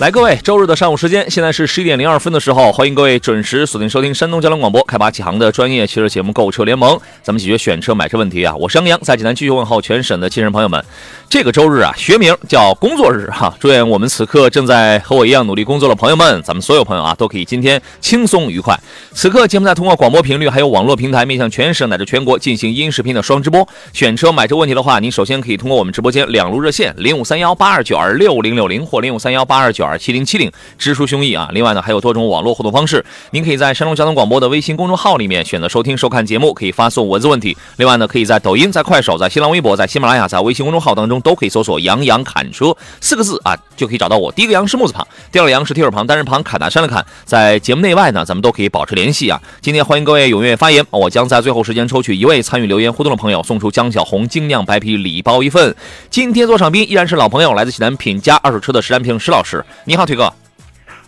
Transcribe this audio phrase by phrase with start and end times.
[0.00, 8.54] 来，各位，周日的上午时间，现在是十一点零二分的时候，欢迎各位准时锁定收听山东交通广播开发启航的专业汽车节目《购车联盟》，咱们解决选车买车问题啊！
[8.54, 10.84] 我是杨洋，在济南继续问候全省的亲人朋友们。
[11.28, 18.78] 这个周日啊，学名叫工作日哈，祝愿我们此刻正在和我一样努力工作的朋友们，咱们所有朋友啊，都可以今天轻松愉快。
[19.12, 23.68] 此刻节目在通过广播频率还有网络平台，面向全省乃至全国进行音视频的双直播。
[23.92, 30.52] 选车买车问题的话，您首先可以通过我们直播间两路热线零五三幺八二九二六零六零或零五三幺八二九二七零七零。
[30.78, 31.48] 直抒胸臆啊！
[31.52, 37.56] 另外呢，还有多种网络互动方式，您可以在山东交通广播的微信公众号里面选择收听收看节目，可以发送文字问题。
[37.76, 44.30] 另外呢，可以在抖音、在快手、在新浪微博、在喜马拉雅、在微信公众号当中都可以搜索“杨洋侃车”四个字啊，就可以找到我。
[44.32, 47.04] 第一个“杨”是木字旁，第二个“杨”是提手旁，单人旁，侃大山的侃。
[47.24, 49.40] 在节目内外呢，咱们都可以保持联系啊。
[49.60, 55.74] 今天欢迎各位踊跃发言，我将在最后时间抽取一位参与留言互动的朋友，送出江小红精酿白啤礼包一份。
[56.10, 60.32] 今天做场宾依然是老朋友，来自济南品家二手车的石占平石老师，你好，腿哥。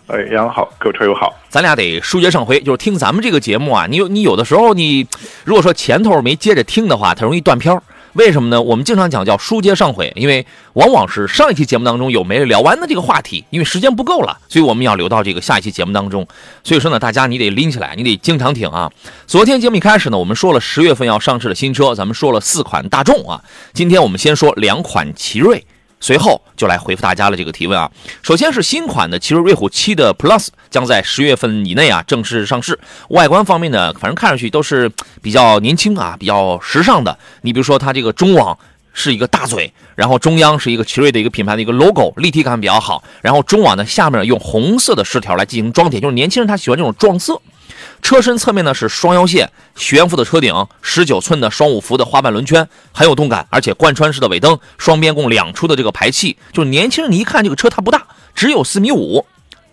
[0.07, 5.07] 哎，杨好，各位车友好，咱俩得书接上回，就是听咱们这个节目啊，你有你有的时候你
[5.45, 7.81] 如果说前头没接着听的话，它容易断片儿。
[8.13, 8.61] 为什么呢？
[8.61, 16.27] 我们经常讲叫书接上回，因为往往是上一期节目当中有没聊完的这个话题，因为时间不够了，所以我们要留到这个下一期节目当中。
[16.61, 18.91] 所以说呢，大家你得拎起来，你得经常听啊。
[19.27, 23.41] 昨天节目一开始呢，我们说了十月份要上市的新车，咱们说了四款大众啊，
[23.71, 25.65] 今天我们先说两款奇瑞。
[26.01, 27.89] 随后就来回复大家的这个提问啊。
[28.21, 32.77] 首先是新款的奇瑞瑞虎7的 Plus 将在十月份以内啊正式上市。
[33.09, 34.91] 外观方面呢，反正看上去都是
[35.21, 37.17] 比较年轻啊，比较时尚的。
[37.43, 38.57] 你比如说它这个中网
[38.93, 43.01] 是一个大嘴，然后中央是一个奇瑞的一个品牌的一个 logo，立体感比较好。
[43.21, 47.39] 然后中网的下面用红色的饰条来进行装点，就是年轻人他喜欢这种撞色。
[48.01, 58.05] 车身侧面呢是双腰线悬浮的车顶，十九寸的双五幅的花瓣轮圈，很有动感，而且贯穿式的尾灯，双边共两出的这个排气，就是年轻人你一看这个车它不大，
[58.35, 59.25] 只有四米五，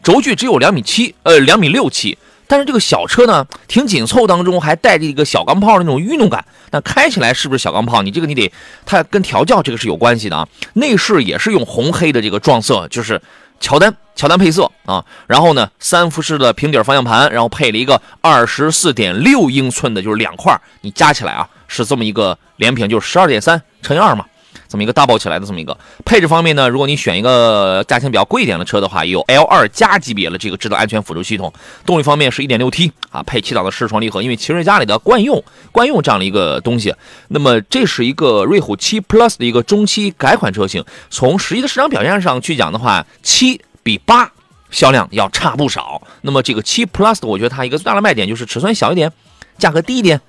[0.02, 8.02] 轴距只有两米七，呃两米六七，但是这个小车呢挺紧凑，当中还带着一个小钢炮的那种运动感，那开起来是不是小钢炮？
[8.02, 8.50] 你这个你得
[8.86, 10.48] 它跟调教这个是有关系的啊。
[10.74, 13.20] 内饰也是用红黑的这个撞色，就是
[13.60, 13.94] 乔丹。
[14.16, 24.26] 乔丹配色啊，然后呢，三幅式的平底方向盘，然后配了一个二十四点六英寸的，就是两块，你加起来啊，是这么一个连屏，就是十二点三乘以二嘛，
[24.68, 31.52] 这么一个 double 起来的这么一个配置方面呢，如果你选一个价钱比较贵一点的车的话，有 L 二加级别的这个智能安全辅助系统，
[31.86, 35.42] 动力方面是一点六 T 啊，配七档的湿双离合，因为奇瑞家里的惯用
[35.72, 36.94] 惯用这样的一个东西。
[37.28, 43.60] 那么这是一个瑞虎七 Plus 的一个中期改款车型，从实际的市场表现上去讲的话，七。
[43.80, 44.30] 比八
[44.70, 46.02] 销量要差不少。
[46.20, 49.10] 那么这个七 Plus，我觉得它一个最大的卖点就是尺寸小一点，
[49.56, 50.20] 价格低一点，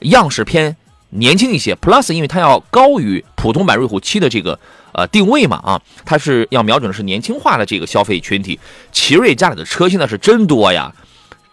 [0.00, 0.74] 样式偏
[1.12, 1.74] 年轻一些。
[1.76, 4.58] Plus 因为它要高于普通版瑞虎七的这个
[4.92, 8.58] 呃定位嘛啊，它是要瞄准的是年轻化的这个消费群体。
[8.90, 10.92] 奇瑞家里的车现在是真多呀，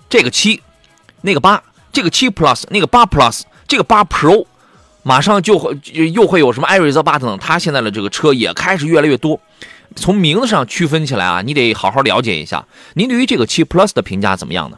[0.10, 0.62] 这个七，
[1.22, 4.46] 那个八，这个七 Plus，那个八 Plus，这个八 Pro，
[5.04, 5.78] 马上就会
[6.14, 9.40] 又会有什么艾瑞泽八等等，它现在的这个车也开始越来越多。
[9.96, 12.66] 从名字上区分起来啊，你得好好了解一下。
[12.94, 14.78] 您对于这个七 Plus 的评价怎么样呢？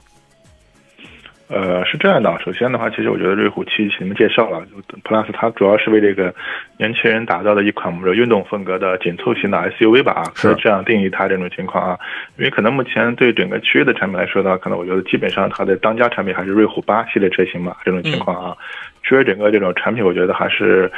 [1.52, 4.66] 呃，是这样的，首先的话，其实我觉得瑞虎七前面介绍了
[5.04, 6.34] ，Plus 它主要是为这个
[6.78, 12.00] 年轻人打造的一款我们说运动风格的紧凑型的 SUV 吧啊，是这样定义它这种情况啊。
[12.38, 18.56] 因为可能目前对整个区域的产品来说呢，可能我觉得基本上它的当家产品还是瑞虎八系列车型嘛，这种情况啊。
[19.04, 20.90] 其实整个这种产品，我觉得还是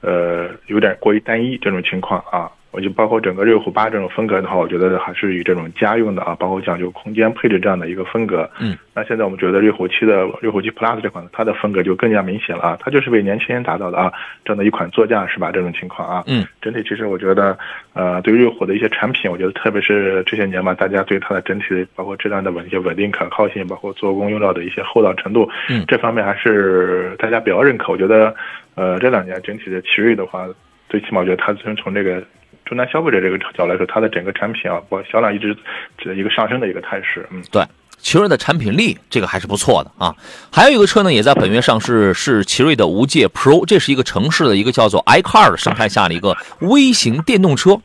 [0.00, 2.50] 呃有点过于单一这种情况啊。
[2.72, 8.48] 我就包括整个瑞虎八这种风格的话，我觉得还是以这种家用的啊，包括讲究空间配置这样的一个风格。
[8.60, 14.12] 嗯，那现在我们觉得瑞虎七的瑞虎七 Plus 这款，它的风格就更加明显了啊，它就是为年轻人打造的啊，
[14.44, 15.50] 这样的一款座驾是吧？
[15.50, 17.58] 这种情况啊，嗯，整体其实我觉得，
[17.92, 27.92] 呃，对于瑞虎的一些产品，我觉得特别是这些年嘛，大家对它的整体的包括质量的稳一些稳定可靠性，包括做工用料的一些厚道程度，嗯，这方面还是大家比较认可。
[27.92, 28.32] 我觉得，
[28.76, 30.46] 呃，这两年整体的奇瑞的话，
[30.88, 32.22] 最起码我觉得它从从这个。
[32.70, 35.56] 从南消费者这个角度来说，它的整个产品啊，包销量一直
[36.00, 37.26] 是一个上升的一个态势。
[37.32, 37.60] 嗯，对，
[37.98, 40.14] 奇瑞的产品力这个还是不错的啊。
[40.52, 47.76] 还有一个车呢，也在本月上市，是奇瑞的无界 Pro，这是一个城市的一个叫做 iCar 的生态下的一个微型电动车。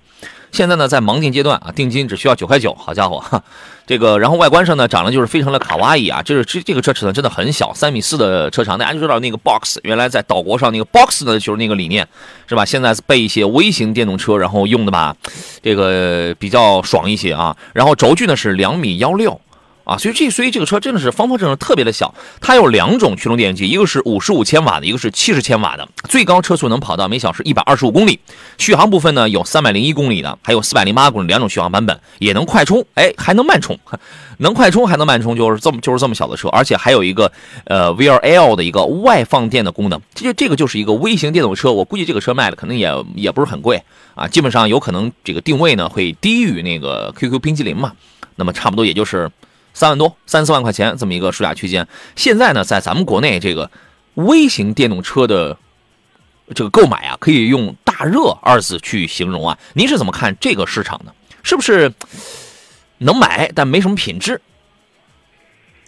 [0.55, 3.21] 现在呢在盲定阶段啊，定金只需要九块九，好家伙，
[3.85, 12.07] 这个然后外观上呢长得就是非常的卡哇伊啊，就是这这个车尺寸真的很小，三米四的车长，大家就知道那个 Box 原来在岛国上那个 Box 呢就是那个理念，
[12.47, 12.63] 是吧？
[12.63, 15.15] 现在被一些微型电动车然后用的吧，
[15.61, 19.39] 这个比较爽一些啊，然后轴距呢是两米幺六。
[19.85, 22.11] 啊，所以这所以这个车真的是方方正正，特别的小。
[22.41, 28.19] 它有两种驱动电机，一个是五十五千瓦的，一个是七十千瓦的，最高车速能跑到每小时一百二十五公里。
[28.57, 33.77] 续航部分呢，有三百零一公里的，还有四百零八公里两种续航版本，也能快充，哎，还能慢充，
[34.39, 37.31] 能快充还能慢充，就是这么就是这么小的车，而且还有一个
[37.65, 40.01] 呃 VRL 的一个外放电的功能。
[40.15, 43.83] 这这个就是一个微型电动车，我估计这个车卖的可能也也不是很贵
[44.15, 47.91] 啊，基本上有可能这个定位呢会低于那个 QQ 冰淇淋嘛，
[48.35, 49.29] 那么差不多也就是。
[49.75, 51.85] 三万多，三四万块钱这么一个售价区间。
[52.15, 53.69] 现在呢，在咱们国内这个
[54.13, 55.57] 微型电动车的
[56.55, 59.57] 这个购买啊，可以用“大热”二字去形容啊。
[59.73, 61.11] 您是怎么看这个市场呢？
[61.43, 61.91] 是不是
[62.99, 64.39] 能买，但没什么品质，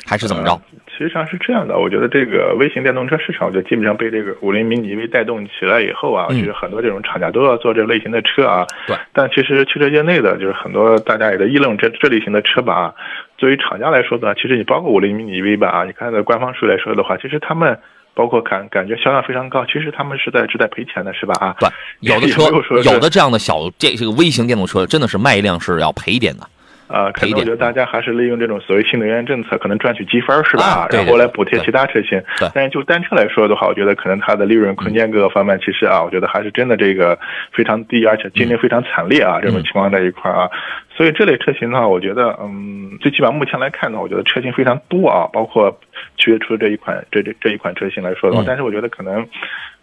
[0.06, 0.62] 还是怎么着？
[0.98, 8.66] 实际上是这样的，我觉得这个微型电动车市场，就基本上被这个五菱迷你 EV 带动起来以后啊，其实很多这种厂家都要做这类型的车啊。
[8.88, 8.98] 对。
[9.14, 12.94] 但其实汽车业内的，就是很多大家也在议论这这类型的车吧。
[13.38, 17.78] 作为厂家来说的话，其实你包括五菱迷你 EV 吧啊，你看的官方数据来说的话，其实他们
[18.14, 21.56] 包括感感觉销量非常高，其实他们是在是在赔钱的，是吧啊？
[21.60, 21.70] 对。
[22.00, 22.42] 有的车
[22.84, 26.48] 有的这样的小这这个微型电动车，真的是卖一辆是要赔一点的。
[26.88, 30.88] 啊，可能我觉得大家还是利用这种所谓新能源政策，可能赚取积分是吧？
[30.92, 32.22] 然后来补贴其他车型。
[32.54, 37.18] 但是就单车来说的话，我觉得可能它的利润空间各个方面，其实啊，我觉得还是真的这个
[37.52, 40.50] 非常低，而且竞争非常惨烈啊，这种情况在一块啊。
[40.96, 45.78] 所以这类车型的话，我觉得，嗯，最起码目前来看呢，我觉得车型非常多啊，包括
[46.18, 49.28] 缺出这一款这这这一款车型来说的话，但是我觉得可能。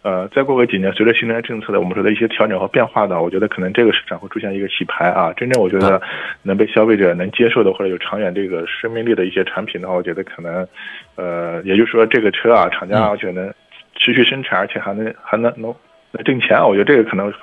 [0.05, 5.33] 呃，再过个几年，随着新能源政策的我们说的一些调整和变化的，我觉得可能这个市场会出现一个洗牌啊。
[5.33, 5.99] 真正我觉得
[6.43, 10.67] 能被消费者能接受的或者有长远这个生命力的一些产品的话，我觉得可能，
[11.15, 13.51] 呃，也就是说这个车啊，厂家而且能
[13.95, 15.73] 持续生产，而且还能还能能
[16.11, 16.63] 能挣钱。
[16.63, 17.33] 我觉得这个可能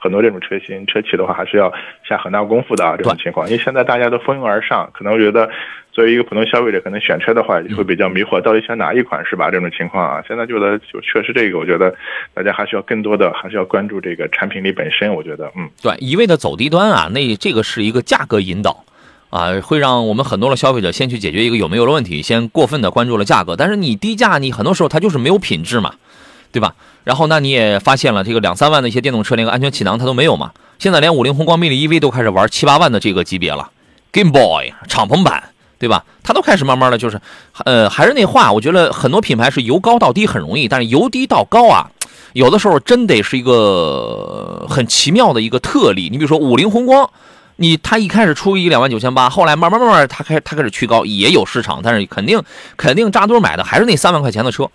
[0.00, 1.72] 很多这种车型车企的话，还是要
[2.08, 2.96] 下很大功夫的啊。
[2.96, 5.48] 这种情况，因为现在大家都蜂拥而上，可能我觉得。
[5.92, 9.50] 作为一个普通消费者，可能选车的话就会比较迷惑，到底选哪一款是吧？
[9.50, 11.92] 这种情况啊，现在觉得就确实这个，我觉得
[12.32, 15.12] 大家还需要更多的，还是要关注这个产品力本身。
[15.12, 18.84] 我觉得，嗯，对，一味的走低端啊，那这个是一个价格引导
[19.30, 23.56] 啊，会让我们很多的消费者先去解决一个有没有的问题，先过分的关注了价格。
[23.56, 25.94] 但是你低价，你很多时候它就是没有品质嘛，
[26.52, 26.76] 对吧？
[27.04, 30.52] 然后那你也发现了，这个两三万的一些电动车，连个安全气囊它都没有嘛。
[30.78, 33.70] 现在连五菱宏光 mini EV 都开始玩七八万的这个级别了
[34.12, 35.44] ，Game Boy 敞篷版。
[35.80, 36.04] 对吧？
[36.22, 37.18] 它都开始慢慢的就是，
[37.64, 41.90] 呃，还是那话，我觉得很多品牌是由高到低很容易，但是由低到高啊，
[42.34, 46.10] 有的时候真得是一个很奇妙的一个特例。
[46.12, 47.08] 你比如说五菱宏光，
[47.56, 52.42] 你它一开始出一两万九千八，后来慢慢慢慢它开它开始趋高，也有市场，但是肯定
[52.76, 54.68] 肯定扎堆买的还是那三万块钱的车。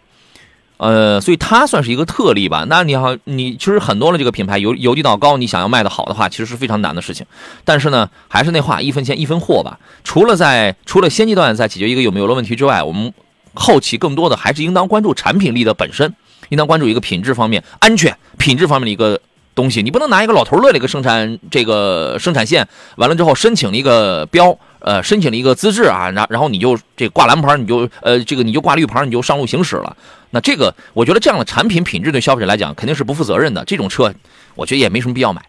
[0.77, 2.65] 呃，所以它算是一个特例吧。
[2.67, 7.25] 那你好，你其实很多的这个品牌由由低到高，你想要卖的好的话，其实是非常难的事情。
[7.63, 9.79] 但是呢，还是那话，一分钱一分货吧。
[10.03, 13.13] 除了在除了现阶段在解决一个有没有的问题之外，我们
[13.53, 16.13] 后期更多的还是应当关注产品力的本身，
[16.49, 19.19] 应当关注一个品质方面、安全品质方面的一个。
[19.55, 22.67] 东西你不能拿一个老头乐的一个生产这个生产线
[22.97, 29.97] 完了之后申请了一个标，呃，申请了一个资质啊，然然后你就这挂蓝牌，你就呃这个你就挂绿牌，你就上路行驶了。
[30.29, 33.65] 那这个我觉得这样的产品品质对消费者来讲肯定是不负责任的。
[33.65, 34.13] 这种车
[34.53, 35.41] 我觉得也没什么必要买，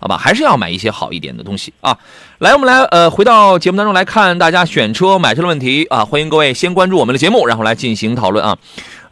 [0.00, 0.18] 好吧？
[0.18, 1.96] 还是要买一些好一点的东西啊。
[2.38, 8.58] 来，我们来呃回到节目当中来看大家选车买车的问题啊，欢迎各位先关注我们的节目，然后来进行讨论啊。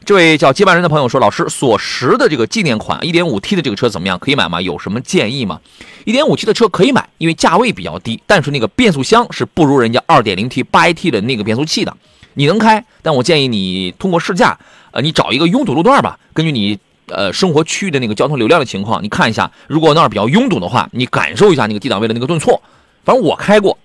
[0.05, 4.19] 这位叫接班人的朋友说：“老师，索十的这个纪念款 1.5T 的这个车怎么样？
[4.19, 4.61] 可以买吗？
[4.61, 5.61] 有什么建议吗
[6.07, 11.97] ？1.5T 的车可以买，因为价位比较低，但是那个变速箱是不如人家 2.0T 8AT 的那个变速器的。
[12.35, 14.59] 你能开，但我建议你通过试驾，
[14.91, 22.61] 呃，你找一个拥堵路段吧，根据你呃生活区域的那个交通流量的情况，你看一下，如果那儿比较拥堵的话，你感受一下那个低档位的那个顿挫。
[23.05, 23.79] 反正我开过，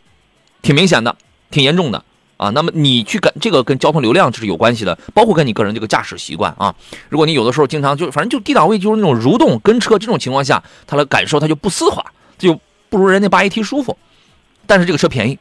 [0.64, 1.16] 挺明显的，
[1.52, 2.04] 挺严重的。”
[2.38, 6.74] 啊，那么你去跟这个跟交通流量这是有关系的，包括跟你个人这个驾驶习惯啊。
[7.10, 12.06] 如果你有的时候经常就反正就低档位就是那种蠕动跟车这种情况下，它的感受它就不丝滑，
[12.38, 13.98] 就不如人家八 AT 舒服。
[14.66, 15.40] 但是这个车便宜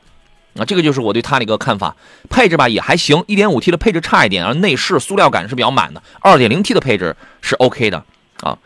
[0.58, 1.94] 啊，这个就是我对它的一个看法。
[2.30, 6.02] 配置吧也还行，1.5T 的配置差一点，而内饰塑料感是比较满的。
[6.22, 8.02] 2.0T 的配置是 OK 的
[8.40, 8.56] 啊。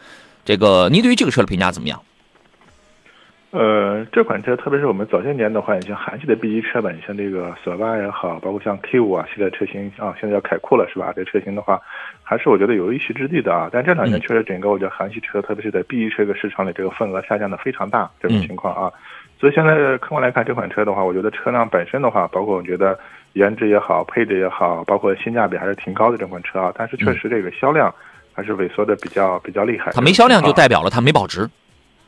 [0.44, 2.00] 这个您对于这个车的评价怎么样？
[3.52, 11.12] 呃，呃，这款车特别是我们早些年的话，你像韩系的 B 级车吧，你像这个索八也好，包括像 K 五啊系列车型啊，现在叫凯酷了是吧？
[11.14, 11.80] 这车型的话，
[12.22, 13.68] 还是我觉得有一席之地的啊。
[13.72, 18.92] 但这两年确实整个我觉得韩系车，特别是在 B 级车个市场里，这个份额下降的非常大这种情况啊。
[19.40, 22.98] 所以现在客观来看，这款车的话，我觉得车辆本身的话，包括我觉得
[23.32, 26.72] 颜值也好，配置也好，包括性价比还是挺高的这款车啊。
[26.76, 27.92] 但是确实这个销量
[28.32, 29.90] 还是萎缩的比较比较厉害。
[29.92, 31.48] 它没销量就代表了它没保值。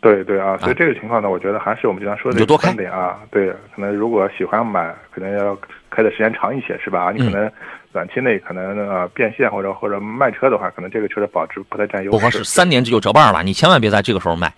[0.03, 3.21] 对对啊，所以这个情况呢，我觉得还是我们经常说的观点啊。
[3.31, 5.57] 对，可能如果喜欢买，可能要
[5.91, 7.13] 开的时间长一些，是吧？
[7.13, 7.49] 你可能
[7.93, 12.19] 短期内可能呃变现或者或者卖车的话，可能这个车的保值不太占优势。
[12.19, 14.53] 不合适，三年就折半了，你千万别在这个时候卖。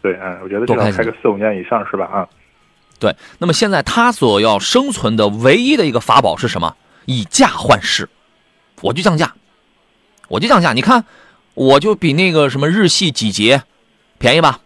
[0.00, 2.06] 对，嗯，我觉得至少开个四五年以上，是吧？
[2.06, 2.28] 啊，
[3.00, 3.12] 对。
[3.38, 6.76] 那么现在它所要生存的唯一的一个法宝是什么？
[7.06, 8.08] 以价换市，
[8.80, 9.34] 我就降价，
[10.28, 10.72] 我就降价。
[10.72, 11.04] 你看，
[11.54, 13.62] 我就比那个什么日系几节
[14.18, 14.60] 便宜吧？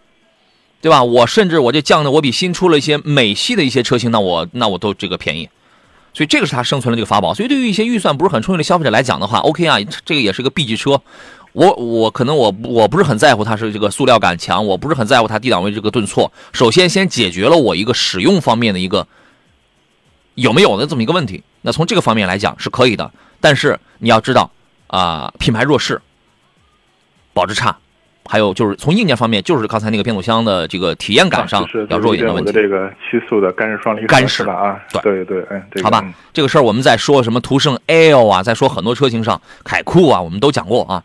[0.80, 1.02] 对吧？
[1.02, 5.48] 我甚至我这降的，我比新出了一些美系的一些车型，那我那我都这个便宜，
[6.14, 7.34] 所以这个是它生存的这个法宝。
[7.34, 11.02] 所以对于一些预算不是很充裕的消费者来讲的话，OK 啊，这个也是个 B 级车。
[11.52, 16.30] 我我可能我我不是很在乎它是这个塑料感强，我不是很在乎它低档位这个顿挫。
[16.52, 19.08] 首先先解决了我一个使用方面的一个
[20.34, 21.42] 有没有的这么一个问题。
[21.62, 24.52] 那从这个方面来讲是可以的，但是你要知道
[24.86, 26.00] 啊，品牌弱势，
[27.32, 27.78] 保值差。
[28.28, 32.52] 还有就是从硬件方面，就是刚才那个变速箱的这个体验感上要弱一点的问题。
[32.52, 41.02] 这个七速的干式双离合干式了啊，对对对，嗯，好吧，这个事儿我们在说什么途胜 L 啊，在说很多车型上，凯酷啊，我们都讲过啊。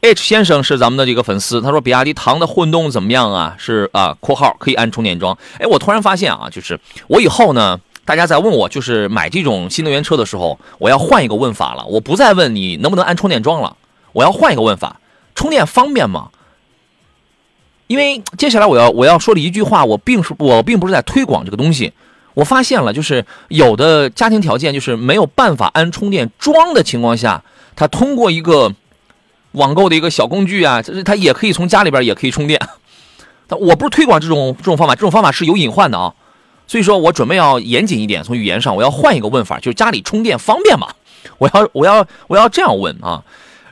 [0.00, 3.54] H 先生是咱们的这个粉丝，他说比亚迪唐的混动怎么样啊？
[3.58, 5.36] 是啊，括号可以安充电桩。
[5.60, 13.76] 哎，我突然发现啊，就是我以后呢，大家在问我就是买这种新能源车的时候，我要换一个问法了，我不再问你能不能安充电桩了，
[14.12, 14.96] 我要换一个问法，
[15.36, 16.30] 充电方便吗？
[17.92, 21.92] 因为接下来我要我要说的一句话，我并是我并不是在推广这个东西。
[22.32, 27.44] 我发现了，就是有的家庭条件就是没有办法安充电桩的情况下，
[27.76, 28.72] 他通过一个
[29.50, 32.58] 网购的一个小工具啊，他也可以从家里边也可以充电。
[33.46, 36.14] 但我不是推广这种这种方法，这种方法是有隐患的啊。
[36.66, 40.88] 所以说我准备要严谨一点，从语言上我要换一个问法，就是家里充电方便吗？
[41.36, 43.22] 我要我要我要这样问啊。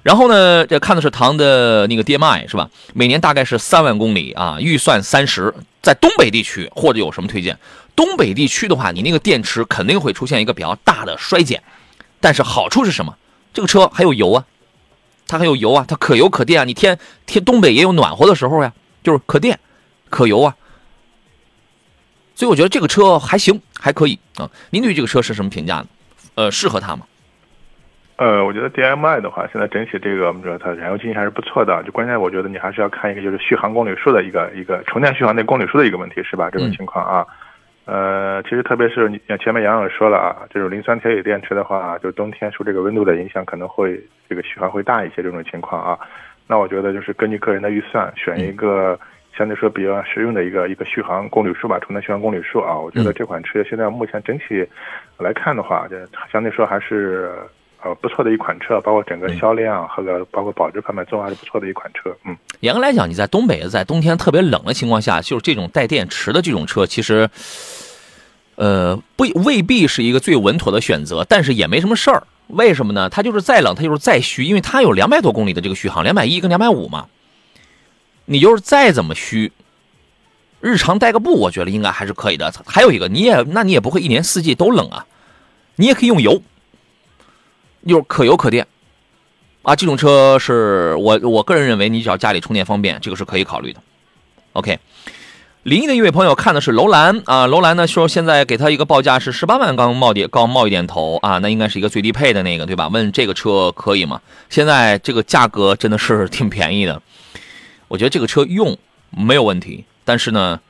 [0.03, 2.71] 然后呢，这看的是唐的那个 DMI 是吧？
[2.95, 7.59] 每年大概是三万公里啊，预算三十，在东北地区或者有什么推荐？
[7.95, 11.63] 东北地区的话，你那个电池肯定会出现一个比较大的衰减，
[12.19, 13.15] 但是好处是什么？
[13.53, 14.45] 这个车还有油啊，
[15.27, 16.65] 它还有油啊，它可油可电啊。
[16.65, 19.59] 你天天东北也有暖和的时候呀，就是可电
[20.09, 20.57] 可油啊。
[22.35, 24.49] 所以我觉得这个车还行，还可以啊。
[24.71, 25.87] 您对这个车是什么评价呢？
[26.37, 27.05] 呃，适合它吗？
[28.21, 31.83] 呃，我觉得 DMI 的话，现在整体这个我们说它燃油经济还是不错的。
[31.85, 36.51] 就关键，我觉得你还是要看一个就是续航公里数的一个一个充电续航那公里数的一个问题，是吧？
[36.51, 37.27] 这种情况啊，
[37.87, 43.99] 呃，其实特别是你像前面杨总说了啊，这种磷酸铁锂电池的话，就冬天受这个温度的影响，可能会
[44.29, 45.99] 这个续航会大一些这种情况啊。
[46.47, 49.01] 那我觉得就是根据个人的预算，选一个
[49.35, 52.77] 相对说比较实用的一个一个续航公里数吧，充电续航公里数啊。
[52.79, 54.63] 我觉得这款车现在目前整体
[55.17, 55.97] 来看的话，就
[56.31, 57.33] 相对说还是。
[57.83, 62.15] 呃，不错的一款车，包括整个销量和个包括保值方面，都还是不错的一款车。
[62.25, 67.31] 嗯，严格来讲，你在东北，在冬天特别冷的情况下，就是这种带电池的这种车，其实，
[68.57, 72.23] 呃，不未必是一个最稳妥的选择，但是也没什么事儿。
[72.49, 73.09] 为什么呢？
[73.09, 77.07] 它就是再冷，它就是再虚，因为它有两百多公里的这个续航，两百一跟两百五嘛。
[78.27, 79.53] 你就是再怎么虚，
[80.61, 82.53] 日常代个步，我觉得应该还是可以的。
[82.67, 85.07] 还有一个，你也那你也不会一年四季都冷啊，
[85.77, 86.43] 你也可以用油。
[87.83, 88.67] 又可油可电，
[89.63, 93.81] 啊，这种车是我我个人认为，你只要家里充电方便，这个是可以考虑的。
[94.53, 94.79] OK，
[95.63, 102.89] 临沂的一位朋友看的是楼兰啊，楼兰呢说现在给他一个报价是十八万，刚冒点刚冒一点头啊，那应该是一个最低配的那个对吧？
[102.89, 104.21] 问这个车可以吗？
[104.49, 107.01] 现在这个价格真的是挺便宜的，
[107.89, 108.77] 我觉得这个车用
[109.11, 110.61] 没有问题，但是呢，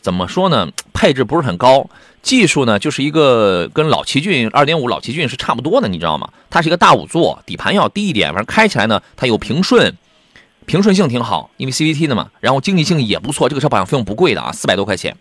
[0.00, 0.68] 怎么说呢？
[0.92, 1.88] 配置不是很高。
[2.22, 6.28] 技术呢，就是一个跟老奇骏二点五老奇骏是差不多的，你知道吗？
[6.50, 9.96] 它是一个大五座，底盘要低一点，反正开起来呢，它有平顺，
[10.66, 12.30] 平顺性挺好，因为 CVT 的嘛。
[12.40, 15.16] 然后经济性也不错，这个车保养费用不贵的啊，四百多块钱。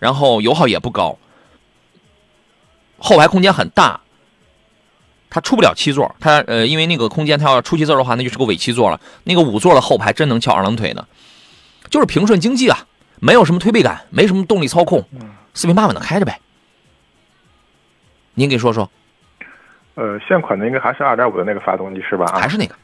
[0.00, 1.18] 然后油耗也不高，
[2.98, 4.00] 后排空间很大，
[5.28, 9.00] 它出不了七座，它呃，因为那个空间它要出七座的话，那就是个尾七座了。
[9.24, 11.06] 那个五座的后排真能翘二郎腿的，
[11.90, 12.86] 就是平顺经济啊，
[13.20, 15.04] 没有什么推背感，没什么动力操控。
[15.54, 16.38] 四平八稳的开着呗，
[18.34, 18.90] 您给说说。
[19.94, 22.26] 呃，现款的应该还是二点五的那个发动机是吧？
[22.34, 22.74] 还是那个。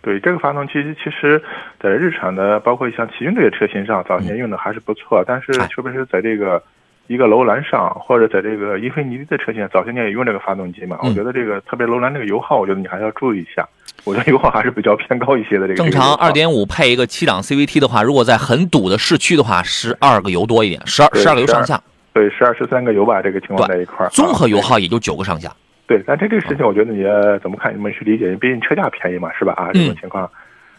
[0.00, 1.42] 对这个发动机，其实
[1.80, 5.22] 在日产的，包括像奇骏这些车型上，早年用的还是不错。
[5.26, 6.62] 但是，特别是在这个
[7.08, 10.98] 一个楼兰上，或者在这个英菲尼迪的车型，早些年也用这个发动机嘛。
[11.02, 13.68] 我觉得这个特别楼兰这个油耗，我觉得你还是要注意一下。
[14.08, 15.68] 我觉得油耗还是比较偏高一些的。
[15.68, 21.78] 这个正常二点五配一个七档 CVT 的话，如果在很堵的市区的话，十二个油多一点，十二十二个油上下。
[22.14, 24.08] 对，十二十三个油吧，这个情况在一块儿。
[24.08, 25.54] 综合油耗也就九个上下。
[25.86, 27.04] 对，但这这个事情，我觉得你
[27.42, 27.74] 怎么看？
[27.76, 29.52] 你们去理解，毕竟车价便宜嘛，是吧？
[29.58, 30.28] 啊，这种情况，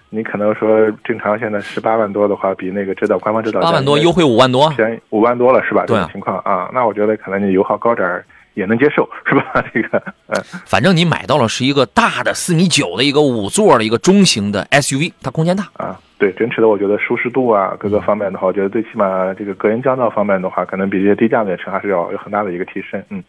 [0.09, 5.86] 你可能说正常现在十八万多的话，比那个指导官方指导八万多优惠五万多，便宜五万多了，是吧？
[5.88, 8.25] 这种情况啊，那我觉得可能你油耗高点儿
[8.59, 9.43] 也能接受，是吧？
[9.73, 15.99] 这个，嗯，反正你买到了是一个大的四米九的一个五座的一个中型的 SUV，它空间大啊。
[16.19, 23.03] 对，整体的我觉得舒适度啊，各个方面的话，我觉得最起码这个隔音降噪方面的话，可能比这些低价的车还是要有很大的一个提升。
[23.09, 23.23] 嗯，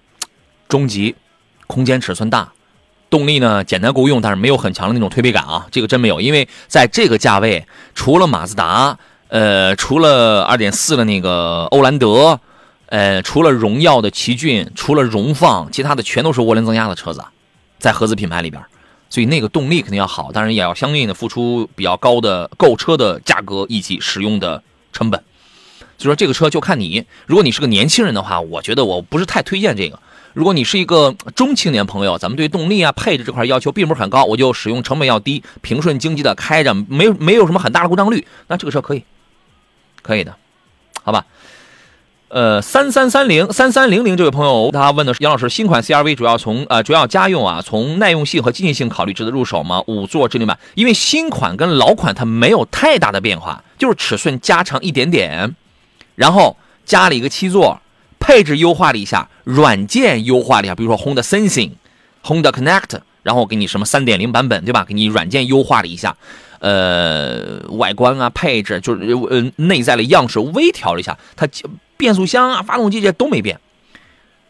[0.69, 1.15] 中级。
[1.69, 2.51] 空间尺寸大，
[3.09, 6.21] 动力呢简单够用，但是没有很强的那种推背感啊，这个真没有。
[6.21, 12.41] 因为在这个价位，除了马自达，呃，除了2.4的那个欧蓝德，
[12.91, 17.25] 呃，除了荣耀的奇骏，除了荣放，其他的全都是涡轮增压的车子，
[17.79, 18.61] 在合资品牌里边，
[19.09, 25.23] 所以那个动力肯定要好，当然也要相应的付出比较高的购车的价格以及使用的成本。
[25.99, 30.01] 所以说这个车就看你，如果你是个年轻人的话，我觉得我不是太推荐这个。
[30.33, 39.05] 如果你是一个中青年朋友，咱们对动力啊、配置这块要求并不是很高，我就使用成本要低、平顺经济的开着，没有没有什么很大的故障率，那这个车可以，
[40.03, 40.35] 可以的，
[41.05, 41.27] 好吧？
[42.31, 49.83] 呃，三三三零三三零零这位朋友他问的是杨老师，新款 CRV 主要从呃主要家用啊，从耐用性和经济性考虑值得入手吗？
[49.89, 55.57] 五座智能版，因为新款跟老款它没有太大的变化，就是尺寸加长一点点，
[56.15, 56.57] 然后
[56.87, 57.81] 加了一个七座。
[58.23, 61.71] 配置优化了一下，软件优化了一下，比如说 Honda Sensing、
[62.23, 64.85] Honda Connect，然后给你什么三点零版本，对吧？
[64.85, 66.15] 给你软件优化了一下，
[66.59, 71.49] 呃，外观啊，配置就是呃内在的样式微调了一下，它
[72.01, 73.61] 变速箱啊、发动机这些都没变，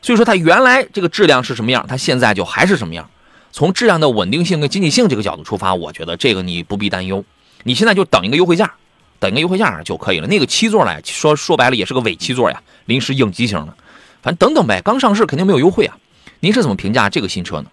[0.00, 3.10] 所以说它原来这个质量是什么样，它现在就还是什么样。
[3.50, 7.24] 从质量的稳定性跟经济性这个角度出发，我觉得这个你不必担忧，
[7.64, 8.72] 你现在就等一个优惠价。
[9.18, 10.26] 等一个优惠价就可以了。
[10.26, 13.74] 那个七座呢，说说白了也是个伪七座呀，临时应急型的。
[14.22, 15.94] 反正等等呗，刚上市肯定没有优惠啊。
[16.40, 17.70] 您是怎么评价这个新车呢？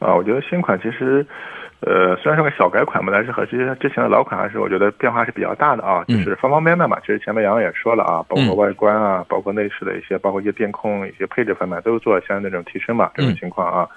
[0.00, 1.24] 啊，我觉得新款其实，
[1.80, 6.04] 呃，虽然是个小改款吧，但是和之前之前的老款还是我觉得变化是比较大的啊。
[6.08, 13.10] 就是方方面面嘛，其实前面杨洋也说了啊，包括外观啊，包括内饰的一些，包括一些电控、一些配置方面，都做了相应的这种提升嘛。
[13.14, 13.88] 这种情况啊。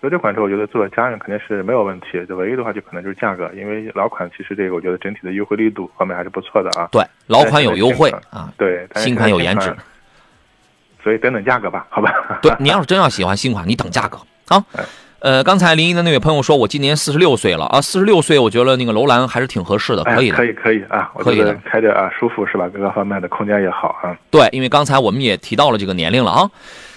[0.00, 6.88] 所以这款车我觉得作为家用肯定是没有问题，就唯一的话就可能就是价格，因为老款其实这个我觉得整体的优惠力度方面还是不错的啊。
[6.92, 9.74] 对，老款有优惠啊，对，新款有颜值，
[11.02, 12.12] 所以等等价格吧，好吧。
[12.42, 14.18] 对你要是真要喜欢新款，你等价格
[14.54, 14.62] 啊。
[15.24, 22.68] 呃，刚才临沂的那位朋友说，我今年四十六岁了啊，四十六岁，我觉得那个楼兰还是挺合适的，可以的，可以可以啊，可以的，开着啊舒服是吧？
[22.68, 24.14] 各个方面的空间也好啊。
[24.30, 26.50] 对，因为刚才我们也提到了这个年龄了啊。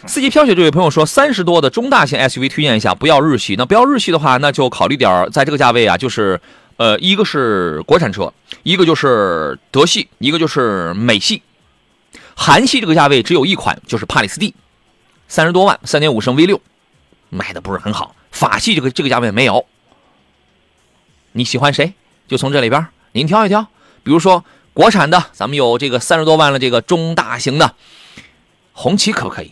[0.07, 3.55] 四季飘雪这位朋友说，三十多的中大型 SUV 推荐一下，不要日系。
[3.57, 6.37] 那不要日系的话，那就考虑点在这个价位啊，就是
[6.75, 11.41] 呃，一个是国产车，一个就是德系，一个就是美系。
[12.35, 14.53] 韩系这个价位只有一款，就是帕里斯蒂，
[15.29, 16.59] 三十多万，三点五升 V 六，
[17.29, 18.13] 卖的不是很好。
[18.31, 19.65] 法系这个这个价位没有，
[21.31, 21.93] 你喜欢谁？
[22.27, 23.67] 就从这里边您挑一挑。
[24.03, 27.75] 比如说国产的，咱们有这个三十多万的这个中大型的
[28.73, 29.51] 红旗，可不可以？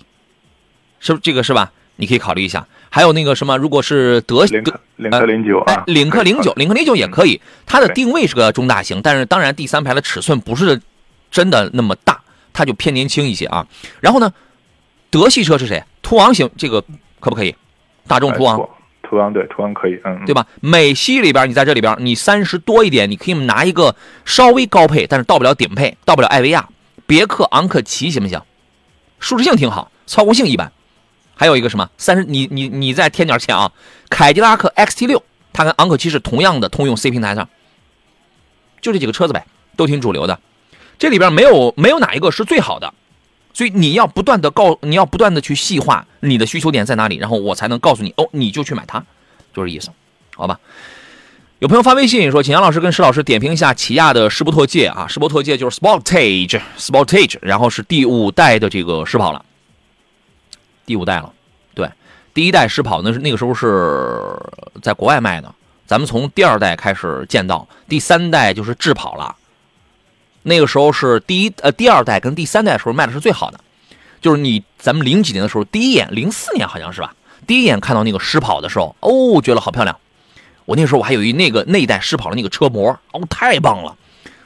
[1.00, 1.72] 是不这个是吧？
[1.98, 2.68] 你可以考虑一下。
[2.90, 7.42] 还有那个什么，如果是德领克领克零九啊，领克零九，领克零九也可以。
[7.66, 10.82] 它的定位是个中大型，但是当然第三排的尺寸不是
[11.30, 12.22] 真的那么大，
[12.54, 13.68] 它就偏年轻一些啊。
[14.00, 14.34] 然后呢，
[15.10, 15.84] 德系车是谁？
[16.02, 16.82] 途昂型这个
[17.20, 17.54] 可不可以？
[18.08, 18.70] 大众途昂。
[19.08, 20.46] 途昂对，途昂可以，嗯，对吧？
[20.62, 26.68] 美系里边，你在这里边，你三十多一点，你可以拿一个稍微高配，但是到不了顶配，到不了艾维亚，
[27.06, 28.42] 别克昂克旗行不行？
[29.20, 30.72] 舒适性挺好，操控性一般。
[31.36, 31.90] 还有一个什么？
[31.98, 33.72] 三十，你你你再添点钱啊！
[34.10, 35.22] 凯迪拉克 XT 六，
[35.54, 37.48] 它跟昂克旗是同样的通用 C 平台上，
[38.82, 39.46] 就这几个车子呗，
[39.78, 40.40] 都挺主流的。
[40.98, 42.94] 这里边没有没有哪一个是最好的。
[43.56, 49.02] 所以你要不断的告，你要不断的去细化你的需求点在哪里，然后我才能告诉你哦，你就去买它，
[49.54, 49.90] 就是意思，
[50.36, 50.60] 好吧？
[51.60, 59.46] 有朋友发微信说，请杨老师跟石老师点评一下起亚的施伯特界啊，施伯特界就是 Sportage，Sportage，然后是第五代的这个狮跑了，
[60.86, 61.32] 第五代了，
[61.74, 61.90] 对，
[62.34, 64.38] 第一代狮跑那是那个时候是
[64.82, 65.56] 在国外卖的，
[65.88, 69.34] 咱们从第二代开始见到，第三代就是智跑了。
[70.48, 73.60] 那个时候是第一呃第二代跟第三代的时候卖的是最好的，
[74.22, 77.16] 就是你咱们零几年的时候第一眼零四年好像是吧，
[77.48, 80.00] 第一眼看到那个狮跑的时候，哦，觉得好漂亮，
[80.66, 83.98] 我那时候我还有一那个那一代狮跑的那个车模，哦，太棒了，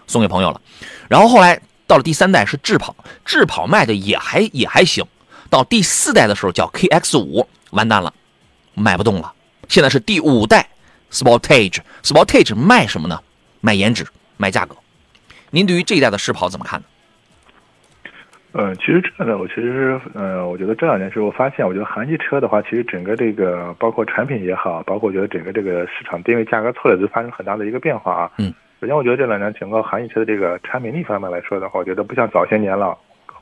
[0.07, 0.61] 送给朋友了。
[1.09, 5.03] 然后后来到了第三代是智跑，智跑卖的也还也还行。
[5.49, 8.13] 到第四代的时候叫 KX 五，完蛋了，
[8.73, 9.33] 卖不动了。
[9.67, 10.69] 现在是第五代
[11.11, 13.19] Sportage，Sportage 卖什么呢？
[13.59, 14.07] 卖颜值，
[14.37, 14.77] 卖价格。
[15.51, 16.85] 您对于这一代的狮跑怎么看呢？
[18.51, 28.31] 嗯，其实这个呢，我其实，嗯，我觉得这两年之后发现，我觉得韩系车的话，其实整个这个包括产品也好，包括我觉得整个这个市场定位、价格策略都发生很大的一个变化啊。
[28.39, 28.51] 嗯。
[28.81, 32.97] 首先，我觉得这两年整个韩系车的这个产品力方面来说的话，我觉得不像早些年了，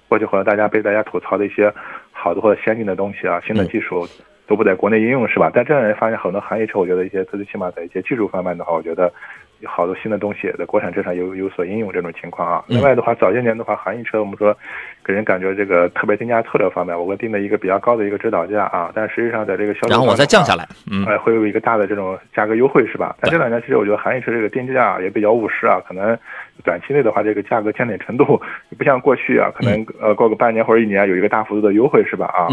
[0.10, 1.74] 过去好像大家被大家吐槽的一些
[2.12, 4.06] 好的或者先进的东西啊，新的技术
[4.48, 5.52] 都不在国内应用，是吧？
[5.54, 9.12] 但这两年发现很多韩系车，我觉得一些最起码在一些技术方面的话，我觉得。
[9.60, 12.64] 有好多新的东西在国产车上有有所应用这种情况啊。
[12.68, 14.56] 另外的话，早些年的话，韩系车我们说
[15.04, 23.16] 给人感觉这个特别定价策略方面，我们定的一个比较高的一个指导价啊，但实际上在这个销售然后我再降下来，嗯，会有一个大的这种价格优惠是吧？
[23.20, 26.16] 但这两年其实我觉得韩系车这个定价也比较务实啊，可能
[26.64, 28.40] 短期内的话，这个价格降点程度
[28.78, 32.28] 不像过去啊，可能呃过个半年或者一年有一个大幅度的优惠是吧？
[32.28, 32.48] 啊。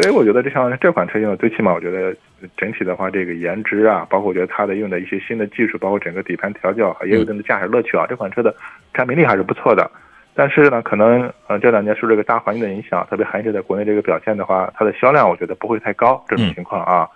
[0.00, 2.16] 所以我觉得，这像这款车用的，最起码我觉得
[2.56, 8.06] 整体的话，这个颜值啊，包括我觉得它的用的一些新的技术，包括整个底盘调教，也有一定的驾驶乐趣啊。
[8.08, 8.54] 这款车的
[8.94, 9.90] 产品力还是不错的。
[10.34, 17.06] 但是呢，可能呃这两年受这个大环境的影响，特别韩系在国内这个表现的话，它的销量我觉得不会太高这种情况啊。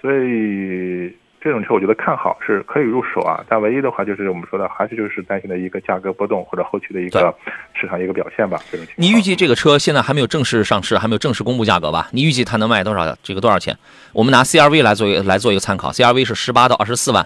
[0.00, 1.16] 所以。
[1.46, 7.32] 这种车我觉得看好是可以入手啊，但唯一的话就是我们说的还是就是担心的一个价格波动或者后期的一个
[7.72, 8.58] 市场一个表现吧。
[8.68, 8.96] 这种情况。
[8.96, 12.08] 你预计这个车现在还没有正式上市，还没有正式公布价格吧？
[12.10, 13.16] 你预计它能卖多少？
[13.22, 13.78] 这个多少钱？
[14.12, 17.24] 我们拿 CRV 来做一个来做一个参考，CRV 是十八到二十四万，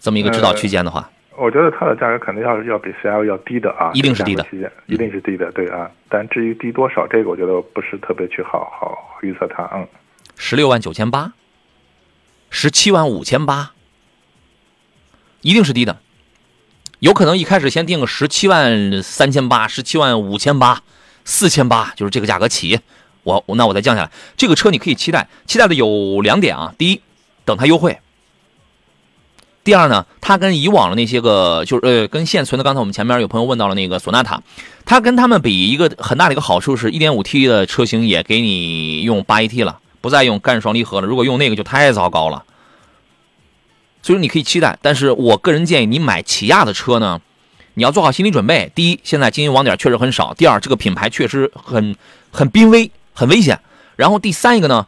[0.00, 4.44] 这么一个指导区间的话，我觉得它的价格肯定要要比 CRV 要低的啊，一定是低的，
[4.86, 5.88] 一定是低的，对啊。
[6.08, 9.86] 但至于低多少，这个我觉得不是特别去好好预测它，嗯。
[10.34, 11.32] 十六万九千八。
[12.60, 13.70] 十七万五千八，
[15.42, 16.00] 一定是低的，
[16.98, 20.82] 有可能一开始先定个十七万三千八、十七万五千八、
[21.24, 22.80] 四千八，就是这个价格起。
[23.22, 26.74] 我那我再降下来，这个车你可以期待，期待的有两点啊。
[26.76, 27.00] 第一，
[27.44, 27.92] 等它优惠；
[29.62, 34.42] 第二呢，它跟以往的那些个，就是呃，跟现存的，刚才我们前面有朋友问到了那个索纳塔，
[34.84, 39.78] 它跟他们比，一个很大的一个好处是，一点五 T 的车型也给你用八 AT 了。
[40.00, 42.44] 不再用干式双离合了，如果用那个就太糟糕了。
[44.00, 47.20] 所以说你可以期待，但是我个人建议你买起亚的车呢，
[47.74, 48.70] 你要做好心理准备。
[48.74, 51.96] 第一，现在经营网点确实很少；第二，这个品牌确实很
[52.30, 53.60] 很濒危、很危险。
[53.96, 54.86] 然后第三一个呢，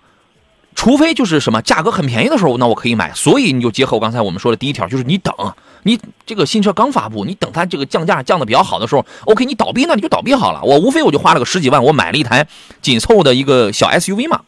[0.77, 3.13] 除非就是什么价格很便宜的时候，那我可以买。
[3.13, 5.35] 所以你就结合我刚才我们说的第一条，就是你等，
[5.83, 10.63] 你这个新车刚发布，你等它这个降价降的比较好的时候，OK，你倒闭那你就倒闭好了。
[10.63, 12.47] 我无非我就花了个十几万，我买了一台
[12.81, 14.43] 紧凑的一个小 SUV 嘛。